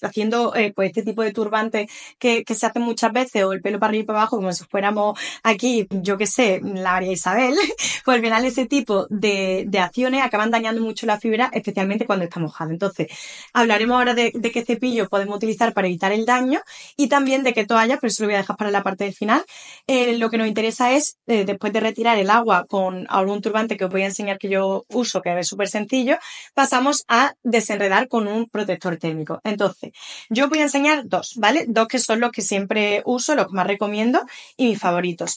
haciendo 0.00 0.54
eh, 0.54 0.72
pues 0.74 0.90
este 0.90 1.02
tipo 1.02 1.22
de 1.22 1.32
turbante 1.32 1.88
que, 2.18 2.41
que 2.44 2.54
se 2.54 2.66
hace 2.66 2.78
muchas 2.78 3.12
veces, 3.12 3.44
o 3.44 3.52
el 3.52 3.60
pelo 3.60 3.78
para 3.78 3.90
arriba 3.90 4.02
y 4.02 4.06
para 4.06 4.20
abajo, 4.20 4.36
como 4.36 4.52
si 4.52 4.64
fuéramos 4.64 5.18
aquí, 5.42 5.86
yo 5.90 6.16
qué 6.16 6.26
sé, 6.26 6.60
la 6.62 6.92
María 6.92 7.12
Isabel, 7.12 7.54
pues 8.04 8.16
al 8.16 8.22
final 8.22 8.44
ese 8.44 8.66
tipo 8.66 9.06
de, 9.10 9.64
de 9.66 9.78
acciones 9.78 10.22
acaban 10.22 10.50
dañando 10.50 10.82
mucho 10.82 11.06
la 11.06 11.18
fibra, 11.18 11.50
especialmente 11.52 12.06
cuando 12.06 12.24
está 12.24 12.40
mojado. 12.40 12.70
Entonces, 12.70 13.08
hablaremos 13.52 13.96
ahora 13.96 14.14
de, 14.14 14.32
qué 14.32 14.64
cepillo 14.64 15.08
podemos 15.08 15.36
utilizar 15.36 15.72
para 15.72 15.86
evitar 15.86 16.12
el 16.12 16.26
daño 16.26 16.60
y 16.96 17.08
también 17.08 17.42
de 17.42 17.52
qué 17.52 17.66
toalla, 17.66 17.98
pero 17.98 18.08
eso 18.08 18.22
lo 18.22 18.28
voy 18.28 18.34
a 18.34 18.38
dejar 18.38 18.56
para 18.56 18.70
la 18.70 18.82
parte 18.82 19.04
del 19.04 19.14
final. 19.14 19.44
Eh, 19.86 20.18
lo 20.18 20.30
que 20.30 20.38
nos 20.38 20.48
interesa 20.48 20.92
es, 20.92 21.18
eh, 21.26 21.44
después 21.44 21.72
de 21.72 21.80
retirar 21.80 22.18
el 22.18 22.30
agua 22.30 22.66
con 22.68 23.06
algún 23.08 23.40
turbante 23.40 23.76
que 23.76 23.84
os 23.84 23.90
voy 23.90 24.02
a 24.02 24.06
enseñar 24.06 24.38
que 24.38 24.48
yo 24.48 24.84
uso, 24.88 25.22
que 25.22 25.38
es 25.38 25.48
súper 25.48 25.68
sencillo, 25.68 26.18
pasamos 26.54 27.04
a 27.08 27.34
desenredar 27.42 28.08
con 28.08 28.26
un 28.26 28.48
protector 28.48 28.96
térmico. 28.96 29.40
Entonces, 29.44 29.92
yo 30.28 30.48
voy 30.48 30.58
a 30.58 30.62
enseñar 30.62 31.02
dos, 31.06 31.34
¿vale? 31.36 31.64
Dos 31.68 31.88
que 31.88 31.98
son 31.98 32.20
los 32.20 32.30
que 32.32 32.42
siempre 32.42 33.02
uso, 33.04 33.34
los 33.34 33.46
que 33.46 33.52
más 33.52 33.66
recomiendo 33.66 34.22
y 34.56 34.66
mis 34.66 34.78
favoritos 34.78 35.36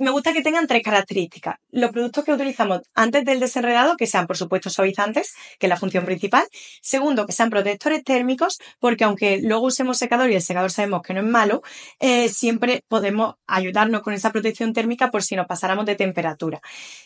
me 0.00 0.10
gusta 0.10 0.32
que 0.32 0.42
tengan 0.42 0.66
tres 0.66 0.82
características. 0.82 1.56
Los 1.70 1.90
productos 1.90 2.24
que 2.24 2.32
utilizamos 2.32 2.80
antes 2.94 3.24
del 3.24 3.40
desenredado, 3.40 3.96
que 3.96 4.06
sean 4.06 4.26
por 4.26 4.36
supuesto 4.36 4.70
suavizantes, 4.70 5.34
que 5.58 5.66
es 5.66 5.68
la 5.68 5.76
función 5.76 6.04
principal. 6.04 6.46
Segundo, 6.80 7.26
que 7.26 7.32
sean 7.32 7.50
protectores 7.50 8.02
térmicos, 8.04 8.58
porque 8.78 9.04
aunque 9.04 9.40
luego 9.42 9.66
usemos 9.66 9.98
secador 9.98 10.30
y 10.30 10.34
el 10.34 10.42
secador 10.42 10.70
sabemos 10.70 11.02
que 11.02 11.14
no 11.14 11.20
es 11.20 11.26
malo, 11.26 11.62
eh, 12.00 12.28
siempre 12.28 12.84
podemos 12.88 13.34
ayudarnos 13.46 14.02
con 14.02 14.14
esa 14.14 14.30
protección 14.30 14.72
térmica 14.72 15.10
por 15.10 15.22
si 15.22 15.36
nos 15.36 15.46
pasáramos 15.46 15.86
de 15.86 15.94
temperatura. 15.94 16.60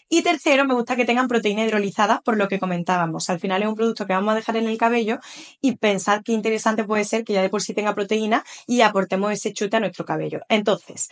Y 0.09 0.23
tercero, 0.23 0.65
me 0.65 0.75
gusta 0.75 0.97
que 0.97 1.05
tengan 1.05 1.29
proteína 1.29 1.65
hidrolizada, 1.65 2.21
por 2.25 2.37
lo 2.37 2.49
que 2.49 2.59
comentábamos. 2.59 3.29
Al 3.31 3.41
final 3.41 3.63
es 3.63 3.69
un 3.69 3.75
producto 3.75 4.07
que 4.07 4.13
vamos 4.13 4.33
a 4.33 4.37
dejar 4.37 4.57
en 4.57 4.69
el 4.69 4.79
cabello 4.79 5.19
y 5.61 5.77
pensar 5.77 6.23
qué 6.23 6.33
interesante 6.33 6.85
puede 6.85 7.05
ser 7.05 7.25
que 7.25 7.33
ya 7.33 7.43
de 7.43 7.49
por 7.49 7.63
sí 7.63 7.75
tenga 7.75 7.95
proteína 7.95 8.45
y 8.67 8.83
aportemos 8.83 9.33
ese 9.33 9.53
chute 9.53 9.77
a 9.77 9.81
nuestro 9.81 10.05
cabello. 10.05 10.41
Entonces, 10.49 11.09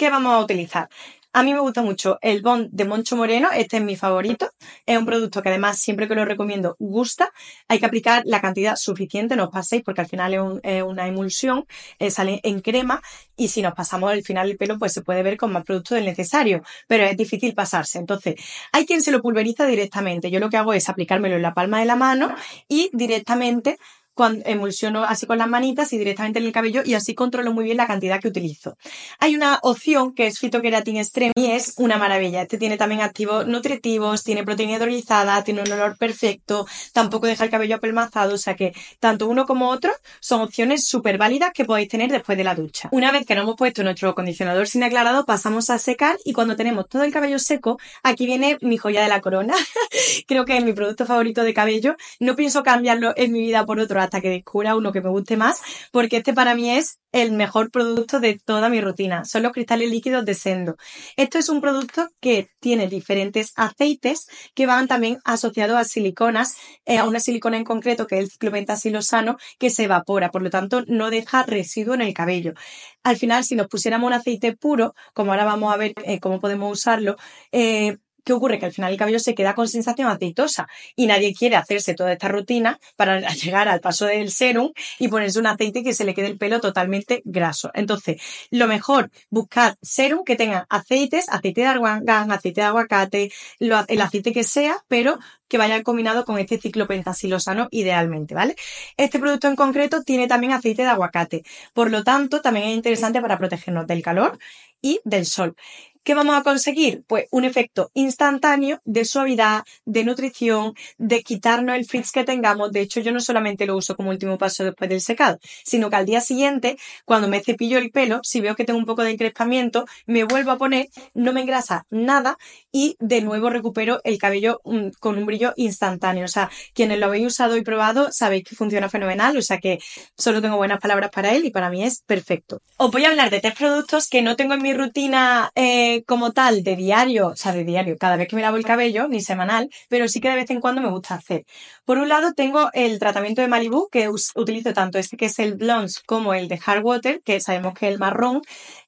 ¿qué 0.00 0.08
vamos 0.08 0.32
a 0.32 0.38
utilizar? 0.38 0.88
A 1.34 1.42
mí 1.42 1.52
me 1.52 1.60
gusta 1.60 1.82
mucho 1.82 2.18
el 2.22 2.40
Bond 2.40 2.70
de 2.72 2.86
Moncho 2.86 3.16
Moreno, 3.16 3.50
este 3.54 3.76
es 3.76 3.82
mi 3.82 3.96
favorito. 3.96 4.50
Es 4.86 4.96
un 4.96 5.04
producto 5.04 5.42
que 5.42 5.50
además 5.50 5.78
siempre 5.78 6.08
que 6.08 6.14
lo 6.14 6.24
recomiendo 6.24 6.74
gusta. 6.78 7.30
Hay 7.68 7.78
que 7.78 7.84
aplicar 7.84 8.22
la 8.24 8.40
cantidad 8.40 8.76
suficiente, 8.76 9.36
no 9.36 9.44
os 9.44 9.50
paséis 9.50 9.82
porque 9.84 10.00
al 10.00 10.08
final 10.08 10.60
es, 10.62 10.82
una 10.82 11.06
emulsión, 11.06 11.66
eh, 11.98 12.10
sale 12.10 12.40
en 12.44 12.62
crema 12.62 13.02
y 13.36 13.48
si 13.48 13.60
nos 13.60 13.74
pasamos 13.74 14.10
al 14.10 14.22
final 14.22 14.48
el 14.48 14.56
pelo 14.56 14.78
pues 14.78 14.94
se 14.94 15.02
puede 15.02 15.22
ver 15.22 15.36
con 15.36 15.52
más 15.52 15.64
producto 15.64 15.94
del 15.94 16.06
necesario, 16.06 16.62
pero 16.88 17.04
es 17.04 17.14
difícil 17.14 17.52
pasarse. 17.52 17.98
Entonces, 17.98 18.36
hay 18.72 18.86
quien 18.86 19.02
se 19.02 19.12
lo 19.12 19.20
pulveriza 19.20 19.66
directamente. 19.66 20.30
Yo 20.30 20.40
lo 20.40 20.48
que 20.48 20.56
hago 20.56 20.72
es 20.72 20.88
aplicármelo 20.88 21.36
en 21.36 21.42
la 21.42 21.52
palma 21.52 21.78
de 21.78 21.84
la 21.84 21.96
mano 21.96 22.34
y 22.68 22.88
directamente 22.94 23.78
cuando 24.14 24.42
emulsiono 24.46 25.04
así 25.04 25.26
con 25.26 25.38
las 25.38 25.48
manitas 25.48 25.92
y 25.92 25.98
directamente 25.98 26.38
en 26.38 26.46
el 26.46 26.52
cabello 26.52 26.82
y 26.84 26.94
así 26.94 27.14
controlo 27.14 27.52
muy 27.52 27.64
bien 27.64 27.76
la 27.76 27.86
cantidad 27.86 28.20
que 28.20 28.28
utilizo. 28.28 28.76
Hay 29.18 29.34
una 29.34 29.58
opción 29.62 30.14
que 30.14 30.26
es 30.26 30.38
Phytokeratin 30.38 30.96
Extreme 30.96 31.32
y 31.36 31.46
es 31.46 31.74
una 31.78 31.96
maravilla. 31.96 32.42
Este 32.42 32.58
tiene 32.58 32.76
también 32.76 33.00
activos 33.00 33.46
nutritivos, 33.46 34.24
tiene 34.24 34.44
proteína 34.44 34.76
hidrolizada, 34.76 35.42
tiene 35.44 35.62
un 35.62 35.72
olor 35.72 35.96
perfecto, 35.96 36.66
tampoco 36.92 37.26
deja 37.26 37.44
el 37.44 37.50
cabello 37.50 37.76
apelmazado, 37.76 38.34
o 38.34 38.38
sea 38.38 38.54
que 38.54 38.74
tanto 38.98 39.28
uno 39.28 39.46
como 39.46 39.68
otro 39.68 39.92
son 40.20 40.40
opciones 40.42 40.86
súper 40.86 41.18
válidas 41.18 41.52
que 41.52 41.64
podéis 41.64 41.88
tener 41.88 42.10
después 42.10 42.36
de 42.36 42.44
la 42.44 42.54
ducha. 42.54 42.88
Una 42.92 43.12
vez 43.12 43.26
que 43.26 43.34
nos 43.34 43.44
hemos 43.44 43.56
puesto 43.56 43.82
nuestro 43.82 44.10
acondicionador 44.10 44.68
sin 44.68 44.82
aclarado, 44.82 45.24
pasamos 45.24 45.70
a 45.70 45.78
secar 45.78 46.18
y 46.24 46.32
cuando 46.32 46.56
tenemos 46.56 46.88
todo 46.88 47.04
el 47.04 47.12
cabello 47.12 47.38
seco, 47.38 47.78
aquí 48.02 48.26
viene 48.26 48.58
mi 48.60 48.76
joya 48.76 49.02
de 49.02 49.08
la 49.08 49.20
corona. 49.20 49.54
Creo 50.26 50.44
que 50.44 50.56
es 50.56 50.64
mi 50.64 50.72
producto 50.72 51.06
favorito 51.06 51.42
de 51.42 51.54
cabello. 51.54 51.96
No 52.18 52.36
pienso 52.36 52.62
cambiarlo 52.62 53.12
en 53.16 53.32
mi 53.32 53.40
vida 53.40 53.64
por 53.66 53.80
otro 53.80 53.99
hasta 54.04 54.20
que 54.20 54.30
descubra 54.30 54.76
uno 54.76 54.92
que 54.92 55.00
me 55.00 55.10
guste 55.10 55.36
más, 55.36 55.60
porque 55.92 56.18
este 56.18 56.34
para 56.34 56.54
mí 56.54 56.70
es 56.70 56.98
el 57.12 57.32
mejor 57.32 57.70
producto 57.70 58.20
de 58.20 58.38
toda 58.38 58.68
mi 58.68 58.80
rutina. 58.80 59.24
Son 59.24 59.42
los 59.42 59.52
cristales 59.52 59.90
líquidos 59.90 60.24
de 60.24 60.34
Sendo. 60.34 60.76
Esto 61.16 61.38
es 61.38 61.48
un 61.48 61.60
producto 61.60 62.08
que 62.20 62.48
tiene 62.60 62.88
diferentes 62.88 63.52
aceites 63.56 64.26
que 64.54 64.66
van 64.66 64.86
también 64.86 65.18
asociados 65.24 65.76
a 65.76 65.84
siliconas, 65.84 66.54
eh, 66.84 66.98
a 66.98 67.04
una 67.04 67.20
silicona 67.20 67.56
en 67.56 67.64
concreto 67.64 68.06
que 68.06 68.16
es 68.16 68.24
el 68.24 68.30
ciclopentasilosano 68.30 69.38
que 69.58 69.70
se 69.70 69.84
evapora, 69.84 70.30
por 70.30 70.42
lo 70.42 70.50
tanto 70.50 70.82
no 70.86 71.10
deja 71.10 71.42
residuo 71.42 71.94
en 71.94 72.02
el 72.02 72.14
cabello. 72.14 72.54
Al 73.02 73.16
final, 73.16 73.44
si 73.44 73.56
nos 73.56 73.68
pusiéramos 73.68 74.06
un 74.06 74.14
aceite 74.14 74.56
puro, 74.56 74.94
como 75.14 75.32
ahora 75.32 75.44
vamos 75.44 75.72
a 75.72 75.76
ver 75.76 75.94
eh, 76.04 76.20
cómo 76.20 76.40
podemos 76.40 76.72
usarlo, 76.72 77.16
eh, 77.52 77.98
¿qué 78.24 78.32
ocurre? 78.32 78.58
Que 78.58 78.66
al 78.66 78.72
final 78.72 78.92
el 78.92 78.98
cabello 78.98 79.18
se 79.18 79.34
queda 79.34 79.54
con 79.54 79.68
sensación 79.68 80.08
aceitosa 80.08 80.68
y 80.96 81.06
nadie 81.06 81.34
quiere 81.34 81.56
hacerse 81.56 81.94
toda 81.94 82.12
esta 82.12 82.28
rutina 82.28 82.78
para 82.96 83.20
llegar 83.34 83.68
al 83.68 83.80
paso 83.80 84.06
del 84.06 84.30
serum 84.30 84.72
y 84.98 85.08
ponerse 85.08 85.38
un 85.38 85.46
aceite 85.46 85.82
que 85.82 85.94
se 85.94 86.04
le 86.04 86.14
quede 86.14 86.26
el 86.26 86.38
pelo 86.38 86.60
totalmente 86.60 87.22
graso. 87.24 87.70
Entonces, 87.74 88.20
lo 88.50 88.66
mejor, 88.66 89.10
buscar 89.30 89.76
serum 89.82 90.24
que 90.24 90.36
tenga 90.36 90.66
aceites, 90.68 91.28
aceite 91.28 91.62
de 91.62 91.66
argán, 91.66 92.32
aceite 92.32 92.60
de 92.60 92.66
aguacate, 92.66 93.32
el 93.58 94.00
aceite 94.00 94.32
que 94.32 94.44
sea, 94.44 94.76
pero 94.88 95.18
que 95.50 95.58
vaya 95.58 95.82
combinado 95.82 96.24
con 96.24 96.38
este 96.38 96.58
ciclo 96.58 96.86
pentasilosano 96.86 97.66
idealmente, 97.72 98.34
¿vale? 98.34 98.54
Este 98.96 99.18
producto 99.18 99.48
en 99.48 99.56
concreto 99.56 100.02
tiene 100.04 100.28
también 100.28 100.52
aceite 100.52 100.82
de 100.82 100.88
aguacate, 100.88 101.42
por 101.74 101.90
lo 101.90 102.04
tanto 102.04 102.40
también 102.40 102.68
es 102.68 102.76
interesante 102.76 103.20
para 103.20 103.36
protegernos 103.36 103.86
del 103.86 104.00
calor 104.00 104.38
y 104.80 105.00
del 105.04 105.26
sol. 105.26 105.56
¿Qué 106.02 106.14
vamos 106.14 106.34
a 106.34 106.42
conseguir? 106.42 107.04
Pues 107.06 107.26
un 107.30 107.44
efecto 107.44 107.90
instantáneo 107.92 108.80
de 108.84 109.04
suavidad, 109.04 109.64
de 109.84 110.02
nutrición, 110.04 110.72
de 110.96 111.22
quitarnos 111.22 111.76
el 111.76 111.84
frizz 111.84 112.10
que 112.10 112.24
tengamos. 112.24 112.72
De 112.72 112.80
hecho, 112.80 113.00
yo 113.00 113.12
no 113.12 113.20
solamente 113.20 113.66
lo 113.66 113.76
uso 113.76 113.96
como 113.96 114.08
último 114.08 114.38
paso 114.38 114.64
después 114.64 114.88
del 114.88 115.02
secado, 115.02 115.38
sino 115.62 115.90
que 115.90 115.96
al 115.96 116.06
día 116.06 116.22
siguiente, 116.22 116.78
cuando 117.04 117.28
me 117.28 117.40
cepillo 117.40 117.76
el 117.76 117.90
pelo, 117.90 118.20
si 118.22 118.40
veo 118.40 118.56
que 118.56 118.64
tengo 118.64 118.78
un 118.78 118.86
poco 118.86 119.02
de 119.02 119.10
encrespamiento, 119.10 119.84
me 120.06 120.24
vuelvo 120.24 120.52
a 120.52 120.58
poner, 120.58 120.88
no 121.12 121.34
me 121.34 121.42
engrasa 121.42 121.84
nada 121.90 122.38
y 122.72 122.96
de 122.98 123.20
nuevo 123.20 123.50
recupero 123.50 124.00
el 124.04 124.16
cabello 124.16 124.62
mm, 124.64 124.88
con 125.00 125.18
un 125.18 125.26
brillo 125.26 125.52
instantáneo. 125.56 126.24
O 126.24 126.28
sea, 126.28 126.50
quienes 126.72 126.98
lo 126.98 127.06
habéis 127.06 127.26
usado 127.26 127.58
y 127.58 127.62
probado 127.62 128.10
sabéis 128.10 128.44
que 128.44 128.56
funciona 128.56 128.88
fenomenal, 128.88 129.36
o 129.36 129.42
sea 129.42 129.58
que 129.58 129.78
solo 130.16 130.40
tengo 130.40 130.56
buenas 130.56 130.80
palabras 130.80 131.10
para 131.10 131.34
él 131.34 131.44
y 131.44 131.50
para 131.50 131.68
mí 131.68 131.84
es 131.84 132.02
perfecto. 132.06 132.62
Os 132.78 132.90
voy 132.90 133.04
a 133.04 133.10
hablar 133.10 133.28
de 133.28 133.40
tres 133.40 133.54
productos 133.54 134.08
que 134.08 134.22
no 134.22 134.34
tengo 134.36 134.54
en 134.54 134.62
mi 134.62 134.72
rutina. 134.72 135.50
Eh, 135.54 135.89
como 136.06 136.32
tal 136.32 136.62
de 136.62 136.76
diario, 136.76 137.28
o 137.28 137.36
sea, 137.36 137.52
de 137.52 137.64
diario, 137.64 137.96
cada 137.98 138.16
vez 138.16 138.28
que 138.28 138.36
me 138.36 138.42
lavo 138.42 138.56
el 138.56 138.64
cabello, 138.64 139.08
ni 139.08 139.20
semanal, 139.20 139.68
pero 139.88 140.08
sí 140.08 140.20
que 140.20 140.30
de 140.30 140.36
vez 140.36 140.50
en 140.50 140.60
cuando 140.60 140.80
me 140.80 140.90
gusta 140.90 141.14
hacer. 141.14 141.44
Por 141.90 141.98
un 141.98 142.08
lado 142.08 142.34
tengo 142.34 142.70
el 142.72 143.00
tratamiento 143.00 143.42
de 143.42 143.48
Malibu, 143.48 143.88
que 143.90 144.08
utilizo 144.08 144.72
tanto 144.72 144.96
este 144.96 145.16
que 145.16 145.24
es 145.24 145.40
el 145.40 145.54
Blonde 145.54 145.92
como 146.06 146.34
el 146.34 146.46
de 146.46 146.60
Hard 146.64 146.84
Water, 146.84 147.20
que 147.24 147.40
sabemos 147.40 147.74
que 147.74 147.88
es 147.88 147.92
el 147.92 147.98
marrón. 147.98 148.42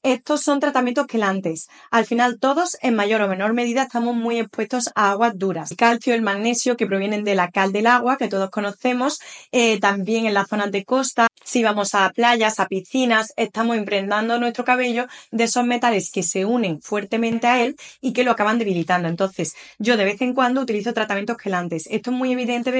Estos 0.04 0.42
son 0.42 0.60
tratamientos 0.60 1.08
quelantes. 1.08 1.68
Al 1.90 2.06
final 2.06 2.38
todos, 2.38 2.76
en 2.80 2.94
mayor 2.94 3.20
o 3.22 3.26
menor 3.26 3.54
medida, 3.54 3.82
estamos 3.82 4.14
muy 4.14 4.38
expuestos 4.38 4.88
a 4.94 5.10
aguas 5.10 5.36
duras. 5.36 5.72
El 5.72 5.78
calcio, 5.78 6.14
el 6.14 6.22
magnesio, 6.22 6.76
que 6.76 6.86
provienen 6.86 7.24
de 7.24 7.34
la 7.34 7.50
cal 7.50 7.72
del 7.72 7.88
agua, 7.88 8.18
que 8.18 8.28
todos 8.28 8.50
conocemos, 8.50 9.18
eh, 9.50 9.80
también 9.80 10.26
en 10.26 10.34
las 10.34 10.46
zonas 10.46 10.70
de 10.70 10.84
costa, 10.84 11.26
si 11.44 11.62
vamos 11.62 11.94
a 11.94 12.08
playas, 12.10 12.60
a 12.60 12.68
piscinas, 12.68 13.32
estamos 13.36 13.76
impregnando 13.76 14.38
nuestro 14.38 14.64
cabello 14.64 15.06
de 15.32 15.44
esos 15.44 15.64
metales 15.64 16.10
que 16.12 16.22
se 16.22 16.44
unen 16.44 16.80
fuertemente 16.80 17.46
a 17.46 17.62
él 17.62 17.76
y 18.00 18.12
que 18.12 18.22
lo 18.24 18.30
acaban 18.30 18.58
debilitando. 18.58 19.08
Entonces, 19.08 19.54
yo 19.78 19.96
de 19.96 20.04
vez 20.04 20.20
en 20.22 20.34
cuando 20.34 20.60
utilizo 20.60 20.94
tratamientos 20.94 21.36
quelantes. 21.36 21.88
Esto 21.90 22.10
es 22.10 22.16
muy 22.16 22.32
evidente 22.32 22.70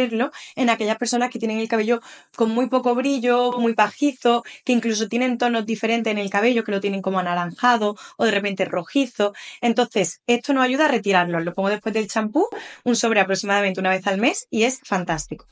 en 0.56 0.70
aquellas 0.70 0.98
personas 0.98 1.30
que 1.30 1.38
tienen 1.38 1.58
el 1.58 1.68
cabello 1.68 2.00
con 2.36 2.50
muy 2.50 2.68
poco 2.68 2.94
brillo, 2.94 3.52
muy 3.58 3.74
pajizo, 3.74 4.44
que 4.64 4.72
incluso 4.72 5.08
tienen 5.08 5.38
tonos 5.38 5.66
diferentes 5.66 6.10
en 6.10 6.18
el 6.18 6.30
cabello, 6.30 6.64
que 6.64 6.72
lo 6.72 6.80
tienen 6.80 7.02
como 7.02 7.18
anaranjado 7.18 7.96
o 8.16 8.24
de 8.24 8.30
repente 8.30 8.64
rojizo. 8.64 9.32
Entonces, 9.60 10.20
esto 10.26 10.52
nos 10.52 10.64
ayuda 10.64 10.86
a 10.86 10.88
retirarlo. 10.88 11.40
Lo 11.40 11.54
pongo 11.54 11.70
después 11.70 11.94
del 11.94 12.08
champú, 12.08 12.46
un 12.84 12.96
sobre 12.96 13.20
aproximadamente 13.20 13.80
una 13.80 13.90
vez 13.90 14.06
al 14.06 14.18
mes 14.18 14.46
y 14.50 14.64
es 14.64 14.80
fantástico. 14.84 15.46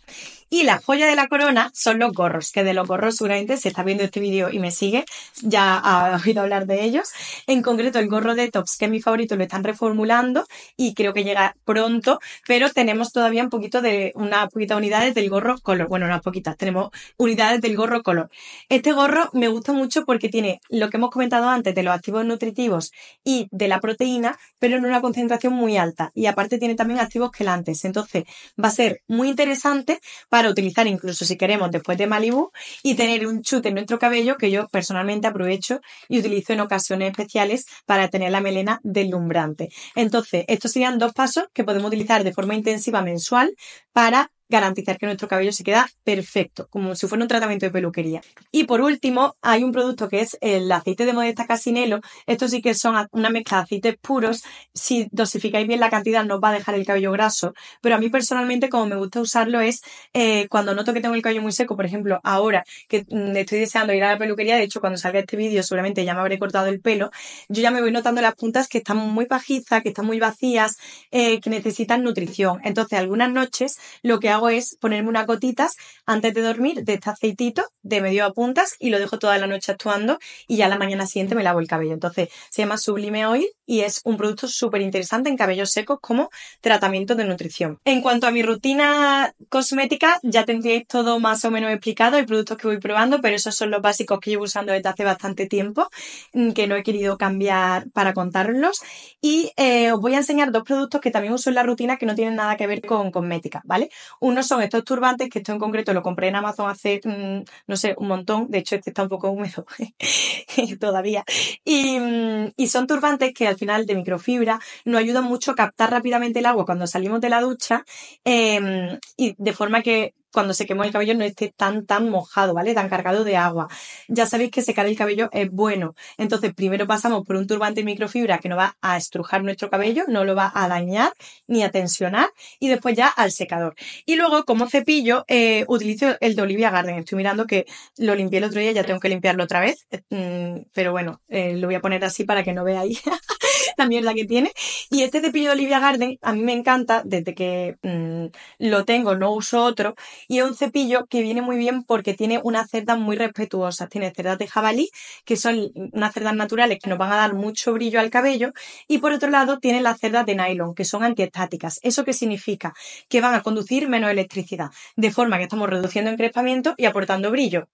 Y 0.52 0.64
la 0.64 0.80
joya 0.80 1.06
de 1.06 1.14
la 1.14 1.28
corona 1.28 1.70
son 1.72 2.00
los 2.00 2.12
gorros, 2.12 2.50
que 2.50 2.64
de 2.64 2.74
los 2.74 2.88
gorros 2.88 3.14
seguramente 3.14 3.56
se 3.56 3.68
está 3.68 3.84
viendo 3.84 4.02
este 4.02 4.18
vídeo 4.18 4.50
y 4.50 4.58
me 4.58 4.72
sigue, 4.72 5.04
ya 5.42 5.78
ha 5.78 6.20
oído 6.24 6.42
hablar 6.42 6.66
de 6.66 6.82
ellos. 6.82 7.10
En 7.46 7.62
concreto 7.62 8.00
el 8.00 8.08
gorro 8.08 8.34
de 8.34 8.50
Tops, 8.50 8.76
que 8.76 8.86
es 8.86 8.90
mi 8.90 9.00
favorito, 9.00 9.36
lo 9.36 9.44
están 9.44 9.62
reformulando 9.62 10.44
y 10.76 10.94
creo 10.94 11.14
que 11.14 11.22
llega 11.22 11.54
pronto, 11.64 12.18
pero 12.48 12.68
tenemos 12.70 13.12
todavía 13.12 13.44
un 13.44 13.50
poquito 13.50 13.80
de, 13.80 14.10
una 14.16 14.48
poquita 14.50 14.76
unidades 14.76 15.14
del 15.14 15.30
gorro 15.30 15.58
color. 15.58 15.88
Bueno, 15.88 16.06
unas 16.06 16.22
poquitas, 16.22 16.56
tenemos 16.56 16.90
unidades 17.16 17.60
del 17.60 17.76
gorro 17.76 18.02
color. 18.02 18.30
Este 18.68 18.92
gorro 18.92 19.30
me 19.32 19.48
gusta 19.48 19.72
mucho 19.72 20.04
porque 20.04 20.28
tiene 20.28 20.60
lo 20.68 20.90
que 20.90 20.96
hemos 20.96 21.10
comentado 21.10 21.48
antes 21.48 21.74
de 21.74 21.82
los 21.82 21.94
activos 21.94 22.24
nutritivos 22.24 22.92
y 23.24 23.48
de 23.50 23.68
la 23.68 23.80
proteína, 23.80 24.38
pero 24.58 24.76
en 24.76 24.84
una 24.84 25.00
concentración 25.00 25.52
muy 25.52 25.76
alta. 25.76 26.10
Y 26.14 26.26
aparte 26.26 26.58
tiene 26.58 26.74
también 26.74 27.00
activos 27.00 27.30
quelantes. 27.30 27.84
Entonces 27.84 28.24
va 28.62 28.68
a 28.68 28.72
ser 28.72 29.02
muy 29.08 29.28
interesante 29.28 30.00
para 30.28 30.50
utilizar 30.50 30.86
incluso 30.86 31.24
si 31.24 31.36
queremos 31.36 31.70
después 31.70 31.98
de 31.98 32.06
Malibu 32.06 32.50
y 32.82 32.94
tener 32.94 33.26
un 33.26 33.42
chute 33.42 33.68
en 33.68 33.74
nuestro 33.74 33.98
cabello 33.98 34.36
que 34.36 34.50
yo 34.50 34.68
personalmente 34.68 35.26
aprovecho 35.26 35.80
y 36.08 36.18
utilizo 36.18 36.52
en 36.52 36.60
ocasiones 36.60 37.10
especiales 37.10 37.66
para 37.86 38.08
tener 38.08 38.30
la 38.32 38.40
melena 38.40 38.80
deslumbrante. 38.82 39.70
Entonces, 39.94 40.44
estos 40.48 40.72
serían 40.72 40.98
dos 40.98 41.12
pasos 41.12 41.44
que 41.52 41.64
podemos 41.64 41.88
utilizar 41.88 42.24
de 42.24 42.32
forma 42.32 42.54
intensiva 42.54 43.02
mensual 43.02 43.54
para 43.92 44.30
garantizar 44.50 44.98
que 44.98 45.06
nuestro 45.06 45.28
cabello 45.28 45.52
se 45.52 45.64
queda 45.64 45.88
perfecto, 46.04 46.66
como 46.70 46.94
si 46.94 47.06
fuera 47.06 47.24
un 47.24 47.28
tratamiento 47.28 47.66
de 47.66 47.72
peluquería. 47.72 48.20
Y 48.50 48.64
por 48.64 48.80
último, 48.80 49.36
hay 49.40 49.64
un 49.64 49.72
producto 49.72 50.08
que 50.08 50.20
es 50.20 50.36
el 50.40 50.70
aceite 50.70 51.06
de 51.06 51.12
Modesta 51.12 51.46
Casinelo. 51.46 52.00
Estos 52.26 52.50
sí 52.50 52.60
que 52.60 52.74
son 52.74 53.08
una 53.12 53.30
mezcla 53.30 53.58
de 53.58 53.62
aceites 53.64 53.96
puros. 53.98 54.42
Si 54.74 55.08
dosificáis 55.12 55.66
bien 55.66 55.80
la 55.80 55.90
cantidad, 55.90 56.24
no 56.24 56.36
os 56.36 56.40
va 56.42 56.50
a 56.50 56.52
dejar 56.52 56.74
el 56.74 56.84
cabello 56.84 57.12
graso. 57.12 57.54
Pero 57.80 57.94
a 57.94 57.98
mí 57.98 58.08
personalmente, 58.10 58.68
como 58.68 58.86
me 58.86 58.96
gusta 58.96 59.20
usarlo, 59.20 59.60
es 59.60 59.82
eh, 60.12 60.48
cuando 60.48 60.74
noto 60.74 60.92
que 60.92 61.00
tengo 61.00 61.14
el 61.14 61.22
cabello 61.22 61.42
muy 61.42 61.52
seco, 61.52 61.76
por 61.76 61.86
ejemplo, 61.86 62.20
ahora 62.24 62.64
que 62.88 63.04
mm, 63.08 63.36
estoy 63.36 63.60
deseando 63.60 63.94
ir 63.94 64.02
a 64.04 64.12
la 64.12 64.18
peluquería, 64.18 64.56
de 64.56 64.64
hecho, 64.64 64.80
cuando 64.80 64.98
salga 64.98 65.20
este 65.20 65.36
vídeo, 65.36 65.62
seguramente 65.62 66.04
ya 66.04 66.14
me 66.14 66.20
habré 66.20 66.38
cortado 66.38 66.66
el 66.66 66.80
pelo, 66.80 67.10
yo 67.48 67.62
ya 67.62 67.70
me 67.70 67.80
voy 67.80 67.92
notando 67.92 68.20
las 68.20 68.34
puntas 68.34 68.68
que 68.68 68.78
están 68.78 68.96
muy 68.96 69.26
pajizas, 69.26 69.82
que 69.82 69.90
están 69.90 70.06
muy 70.06 70.18
vacías, 70.18 70.76
eh, 71.10 71.40
que 71.40 71.50
necesitan 71.50 72.02
nutrición. 72.02 72.60
Entonces, 72.64 72.98
algunas 72.98 73.30
noches 73.30 73.78
lo 74.02 74.18
que 74.20 74.30
hago 74.30 74.39
es 74.48 74.76
ponerme 74.80 75.08
unas 75.08 75.26
gotitas 75.26 75.76
antes 76.06 76.34
de 76.34 76.42
dormir 76.42 76.84
de 76.84 76.94
este 76.94 77.10
aceitito 77.10 77.64
de 77.82 78.00
medio 78.00 78.24
a 78.24 78.32
puntas 78.32 78.76
y 78.78 78.90
lo 78.90 78.98
dejo 78.98 79.18
toda 79.18 79.38
la 79.38 79.46
noche 79.46 79.72
actuando 79.72 80.18
y 80.48 80.56
ya 80.56 80.68
la 80.68 80.78
mañana 80.78 81.06
siguiente 81.06 81.34
me 81.34 81.42
lavo 81.42 81.60
el 81.60 81.68
cabello. 81.68 81.92
Entonces 81.92 82.28
se 82.50 82.62
llama 82.62 82.78
Sublime 82.78 83.26
Oil 83.26 83.46
y 83.66 83.80
es 83.80 84.00
un 84.04 84.16
producto 84.16 84.48
súper 84.48 84.82
interesante 84.82 85.30
en 85.30 85.36
cabellos 85.36 85.70
secos 85.70 85.98
como 86.00 86.30
tratamiento 86.60 87.14
de 87.14 87.24
nutrición. 87.24 87.78
En 87.84 88.00
cuanto 88.00 88.26
a 88.26 88.30
mi 88.30 88.42
rutina 88.42 89.34
cosmética, 89.48 90.18
ya 90.22 90.44
tendríais 90.44 90.86
todo 90.86 91.20
más 91.20 91.44
o 91.44 91.50
menos 91.50 91.70
explicado. 91.70 92.16
Hay 92.16 92.26
productos 92.26 92.58
que 92.58 92.66
voy 92.66 92.78
probando, 92.78 93.20
pero 93.20 93.36
esos 93.36 93.54
son 93.54 93.70
los 93.70 93.80
básicos 93.82 94.18
que 94.20 94.30
llevo 94.30 94.44
usando 94.44 94.72
desde 94.72 94.88
hace 94.88 95.04
bastante 95.04 95.46
tiempo, 95.46 95.88
mm, 96.32 96.52
que 96.52 96.66
no 96.66 96.76
he 96.76 96.82
querido 96.82 97.16
cambiar 97.18 97.90
para 97.90 98.12
contarlos. 98.12 98.80
Y 99.20 99.52
eh, 99.56 99.92
os 99.92 100.00
voy 100.00 100.14
a 100.14 100.18
enseñar 100.18 100.52
dos 100.52 100.64
productos 100.64 101.00
que 101.00 101.10
también 101.10 101.34
uso 101.34 101.50
en 101.50 101.54
la 101.54 101.62
rutina 101.62 101.96
que 101.96 102.06
no 102.06 102.14
tienen 102.14 102.36
nada 102.36 102.56
que 102.56 102.66
ver 102.66 102.80
con 102.82 103.10
cosmética, 103.10 103.62
¿vale? 103.64 103.90
Uno 104.30 104.44
son 104.44 104.62
estos 104.62 104.84
turbantes, 104.84 105.28
que 105.28 105.40
esto 105.40 105.50
en 105.52 105.58
concreto 105.58 105.92
lo 105.92 106.02
compré 106.02 106.28
en 106.28 106.36
Amazon 106.36 106.70
hace, 106.70 107.00
mm, 107.04 107.42
no 107.66 107.76
sé, 107.76 107.94
un 107.98 108.06
montón. 108.06 108.48
De 108.48 108.58
hecho, 108.58 108.76
este 108.76 108.90
está 108.90 109.02
un 109.02 109.08
poco 109.08 109.28
húmedo 109.30 109.66
todavía. 110.80 111.24
Y, 111.64 111.98
mm, 111.98 112.52
y, 112.56 112.68
son 112.68 112.86
turbantes 112.86 113.34
que 113.34 113.48
al 113.48 113.56
final 113.56 113.86
de 113.86 113.96
microfibra 113.96 114.60
nos 114.84 115.00
ayudan 115.00 115.24
mucho 115.24 115.50
a 115.50 115.54
captar 115.56 115.90
rápidamente 115.90 116.38
el 116.38 116.46
agua 116.46 116.64
cuando 116.64 116.86
salimos 116.86 117.20
de 117.20 117.28
la 117.28 117.40
ducha 117.40 117.84
eh, 118.24 118.98
y 119.16 119.34
de 119.36 119.52
forma 119.52 119.82
que 119.82 120.14
cuando 120.32 120.54
se 120.54 120.66
quemó 120.66 120.84
el 120.84 120.92
cabello 120.92 121.14
no 121.14 121.24
esté 121.24 121.52
tan, 121.56 121.86
tan 121.86 122.08
mojado, 122.10 122.54
¿vale? 122.54 122.74
Tan 122.74 122.88
cargado 122.88 123.24
de 123.24 123.36
agua. 123.36 123.68
Ya 124.08 124.26
sabéis 124.26 124.50
que 124.50 124.62
secar 124.62 124.86
el 124.86 124.96
cabello 124.96 125.28
es 125.32 125.50
bueno. 125.50 125.94
Entonces, 126.18 126.54
primero 126.54 126.86
pasamos 126.86 127.24
por 127.26 127.36
un 127.36 127.46
turbante 127.46 127.84
microfibra 127.84 128.38
que 128.38 128.48
no 128.48 128.56
va 128.56 128.76
a 128.80 128.96
estrujar 128.96 129.42
nuestro 129.42 129.70
cabello, 129.70 130.04
no 130.08 130.24
lo 130.24 130.34
va 130.34 130.50
a 130.54 130.68
dañar 130.68 131.12
ni 131.46 131.62
a 131.62 131.70
tensionar, 131.70 132.30
y 132.58 132.68
después 132.68 132.96
ya 132.96 133.08
al 133.08 133.32
secador. 133.32 133.74
Y 134.06 134.16
luego, 134.16 134.44
como 134.44 134.68
cepillo, 134.68 135.24
eh, 135.28 135.64
utilizo 135.68 136.16
el 136.20 136.36
de 136.36 136.42
Olivia 136.42 136.70
Garden. 136.70 136.96
Estoy 136.98 137.16
mirando 137.16 137.46
que 137.46 137.66
lo 137.98 138.14
limpié 138.14 138.38
el 138.38 138.44
otro 138.44 138.60
día, 138.60 138.72
ya 138.72 138.84
tengo 138.84 139.00
que 139.00 139.08
limpiarlo 139.08 139.44
otra 139.44 139.60
vez, 139.60 139.86
eh, 139.90 140.02
mm, 140.10 140.70
pero 140.72 140.92
bueno, 140.92 141.20
eh, 141.28 141.56
lo 141.56 141.66
voy 141.66 141.74
a 141.74 141.80
poner 141.80 142.04
así 142.04 142.24
para 142.24 142.42
que 142.44 142.52
no 142.52 142.64
veáis 142.64 143.02
la 143.76 143.86
mierda 143.86 144.14
que 144.14 144.24
tiene. 144.24 144.52
Y 144.90 145.02
este 145.02 145.20
cepillo 145.20 145.48
de 145.48 145.54
Olivia 145.54 145.80
Garden 145.80 146.18
a 146.22 146.32
mí 146.32 146.42
me 146.42 146.52
encanta, 146.52 147.02
desde 147.04 147.34
que 147.34 147.76
mm, 147.82 148.26
lo 148.58 148.84
tengo, 148.84 149.16
no 149.16 149.32
uso 149.32 149.64
otro, 149.64 149.94
y 150.28 150.38
es 150.38 150.44
un 150.44 150.54
cepillo 150.54 151.06
que 151.06 151.22
viene 151.22 151.42
muy 151.42 151.56
bien 151.56 151.82
porque 151.84 152.14
tiene 152.14 152.40
unas 152.42 152.70
cerdas 152.70 152.98
muy 152.98 153.16
respetuosas. 153.16 153.88
Tiene 153.88 154.12
cerdas 154.12 154.38
de 154.38 154.46
jabalí, 154.46 154.90
que 155.24 155.36
son 155.36 155.70
unas 155.92 156.12
cerdas 156.14 156.34
naturales 156.34 156.78
que 156.82 156.90
nos 156.90 156.98
van 156.98 157.12
a 157.12 157.16
dar 157.16 157.34
mucho 157.34 157.72
brillo 157.72 158.00
al 158.00 158.10
cabello, 158.10 158.52
y 158.88 158.98
por 158.98 159.12
otro 159.12 159.30
lado 159.30 159.58
tiene 159.58 159.80
las 159.80 159.98
cerdas 160.00 160.26
de 160.26 160.34
nylon, 160.36 160.74
que 160.74 160.84
son 160.84 161.04
antiestáticas. 161.04 161.80
¿Eso 161.82 162.04
qué 162.04 162.12
significa? 162.12 162.74
Que 163.08 163.20
van 163.20 163.34
a 163.34 163.42
conducir 163.42 163.88
menos 163.88 164.10
electricidad, 164.10 164.70
de 164.96 165.10
forma 165.10 165.38
que 165.38 165.44
estamos 165.44 165.68
reduciendo 165.68 166.10
encrespamiento 166.10 166.74
y 166.76 166.86
aportando 166.86 167.30
brillo. 167.30 167.68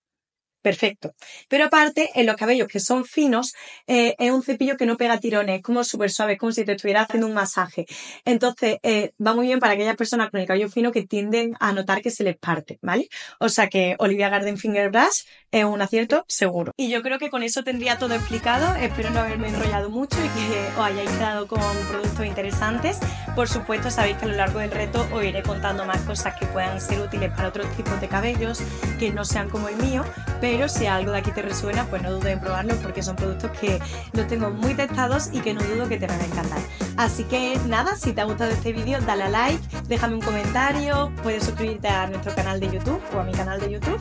Perfecto. 0.66 1.14
Pero 1.48 1.66
aparte, 1.66 2.10
en 2.16 2.26
los 2.26 2.34
cabellos 2.34 2.66
que 2.66 2.80
son 2.80 3.04
finos, 3.04 3.54
eh, 3.86 4.16
es 4.18 4.32
un 4.32 4.42
cepillo 4.42 4.76
que 4.76 4.84
no 4.84 4.96
pega 4.96 5.20
tirones, 5.20 5.58
es 5.58 5.62
como 5.62 5.84
súper 5.84 6.10
suave, 6.10 6.36
como 6.36 6.50
si 6.50 6.64
te 6.64 6.72
estuviera 6.72 7.02
haciendo 7.02 7.28
un 7.28 7.34
masaje. 7.34 7.86
Entonces, 8.24 8.78
eh, 8.82 9.12
va 9.24 9.32
muy 9.32 9.46
bien 9.46 9.60
para 9.60 9.74
aquellas 9.74 9.94
personas 9.94 10.28
con 10.28 10.40
el 10.40 10.46
cabello 10.48 10.68
fino 10.68 10.90
que 10.90 11.06
tienden 11.06 11.54
a 11.60 11.72
notar 11.72 12.02
que 12.02 12.10
se 12.10 12.24
les 12.24 12.36
parte, 12.36 12.80
¿vale? 12.82 13.08
O 13.38 13.48
sea 13.48 13.68
que 13.68 13.94
Olivia 14.00 14.28
Garden 14.28 14.58
Finger 14.58 14.90
Brush 14.90 15.22
es 15.52 15.64
un 15.64 15.80
acierto 15.80 16.24
seguro. 16.26 16.72
Y 16.76 16.90
yo 16.90 17.00
creo 17.00 17.20
que 17.20 17.30
con 17.30 17.44
eso 17.44 17.62
tendría 17.62 17.98
todo 17.98 18.16
explicado. 18.16 18.74
Espero 18.74 19.10
no 19.10 19.20
haberme 19.20 19.46
enrollado 19.46 19.88
mucho 19.88 20.16
y 20.18 20.28
que 20.30 20.66
os 20.76 20.84
hayáis 20.84 21.10
quedado 21.10 21.46
con 21.46 21.62
productos 21.88 22.26
interesantes. 22.26 22.98
Por 23.36 23.48
supuesto, 23.48 23.88
sabéis 23.92 24.16
que 24.16 24.24
a 24.24 24.28
lo 24.28 24.34
largo 24.34 24.58
del 24.58 24.72
reto 24.72 25.06
os 25.12 25.22
iré 25.22 25.44
contando 25.44 25.84
más 25.84 26.00
cosas 26.00 26.34
que 26.34 26.46
puedan 26.46 26.80
ser 26.80 26.98
útiles 26.98 27.30
para 27.30 27.50
otros 27.50 27.70
tipos 27.76 28.00
de 28.00 28.08
cabellos 28.08 28.58
que 28.98 29.12
no 29.12 29.24
sean 29.24 29.48
como 29.48 29.68
el 29.68 29.76
mío, 29.76 30.04
pero 30.40 30.55
si 30.68 30.86
algo 30.86 31.12
de 31.12 31.18
aquí 31.18 31.30
te 31.30 31.42
resuena, 31.42 31.84
pues 31.86 32.02
no 32.02 32.10
dudes 32.10 32.32
en 32.32 32.40
probarlo 32.40 32.74
porque 32.76 33.02
son 33.02 33.16
productos 33.16 33.50
que 33.58 33.78
los 34.12 34.26
tengo 34.26 34.50
muy 34.50 34.74
testados 34.74 35.28
y 35.32 35.40
que 35.40 35.54
no 35.54 35.62
dudo 35.62 35.88
que 35.88 35.98
te 35.98 36.06
van 36.06 36.20
a 36.20 36.24
encantar. 36.24 36.58
Así 36.96 37.24
que 37.24 37.58
nada, 37.66 37.96
si 37.96 38.12
te 38.12 38.20
ha 38.20 38.24
gustado 38.24 38.50
este 38.50 38.72
vídeo, 38.72 39.00
dale 39.00 39.24
a 39.24 39.28
like, 39.28 39.62
déjame 39.88 40.14
un 40.14 40.22
comentario, 40.22 41.12
puedes 41.22 41.44
suscribirte 41.44 41.88
a 41.88 42.06
nuestro 42.06 42.34
canal 42.34 42.58
de 42.58 42.70
YouTube 42.70 43.00
o 43.14 43.20
a 43.20 43.24
mi 43.24 43.32
canal 43.32 43.60
de 43.60 43.70
YouTube 43.70 44.00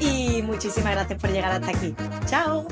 y 0.00 0.42
muchísimas 0.42 0.92
gracias 0.92 1.20
por 1.20 1.30
llegar 1.30 1.52
hasta 1.52 1.70
aquí. 1.70 1.94
¡Chao! 2.26 2.66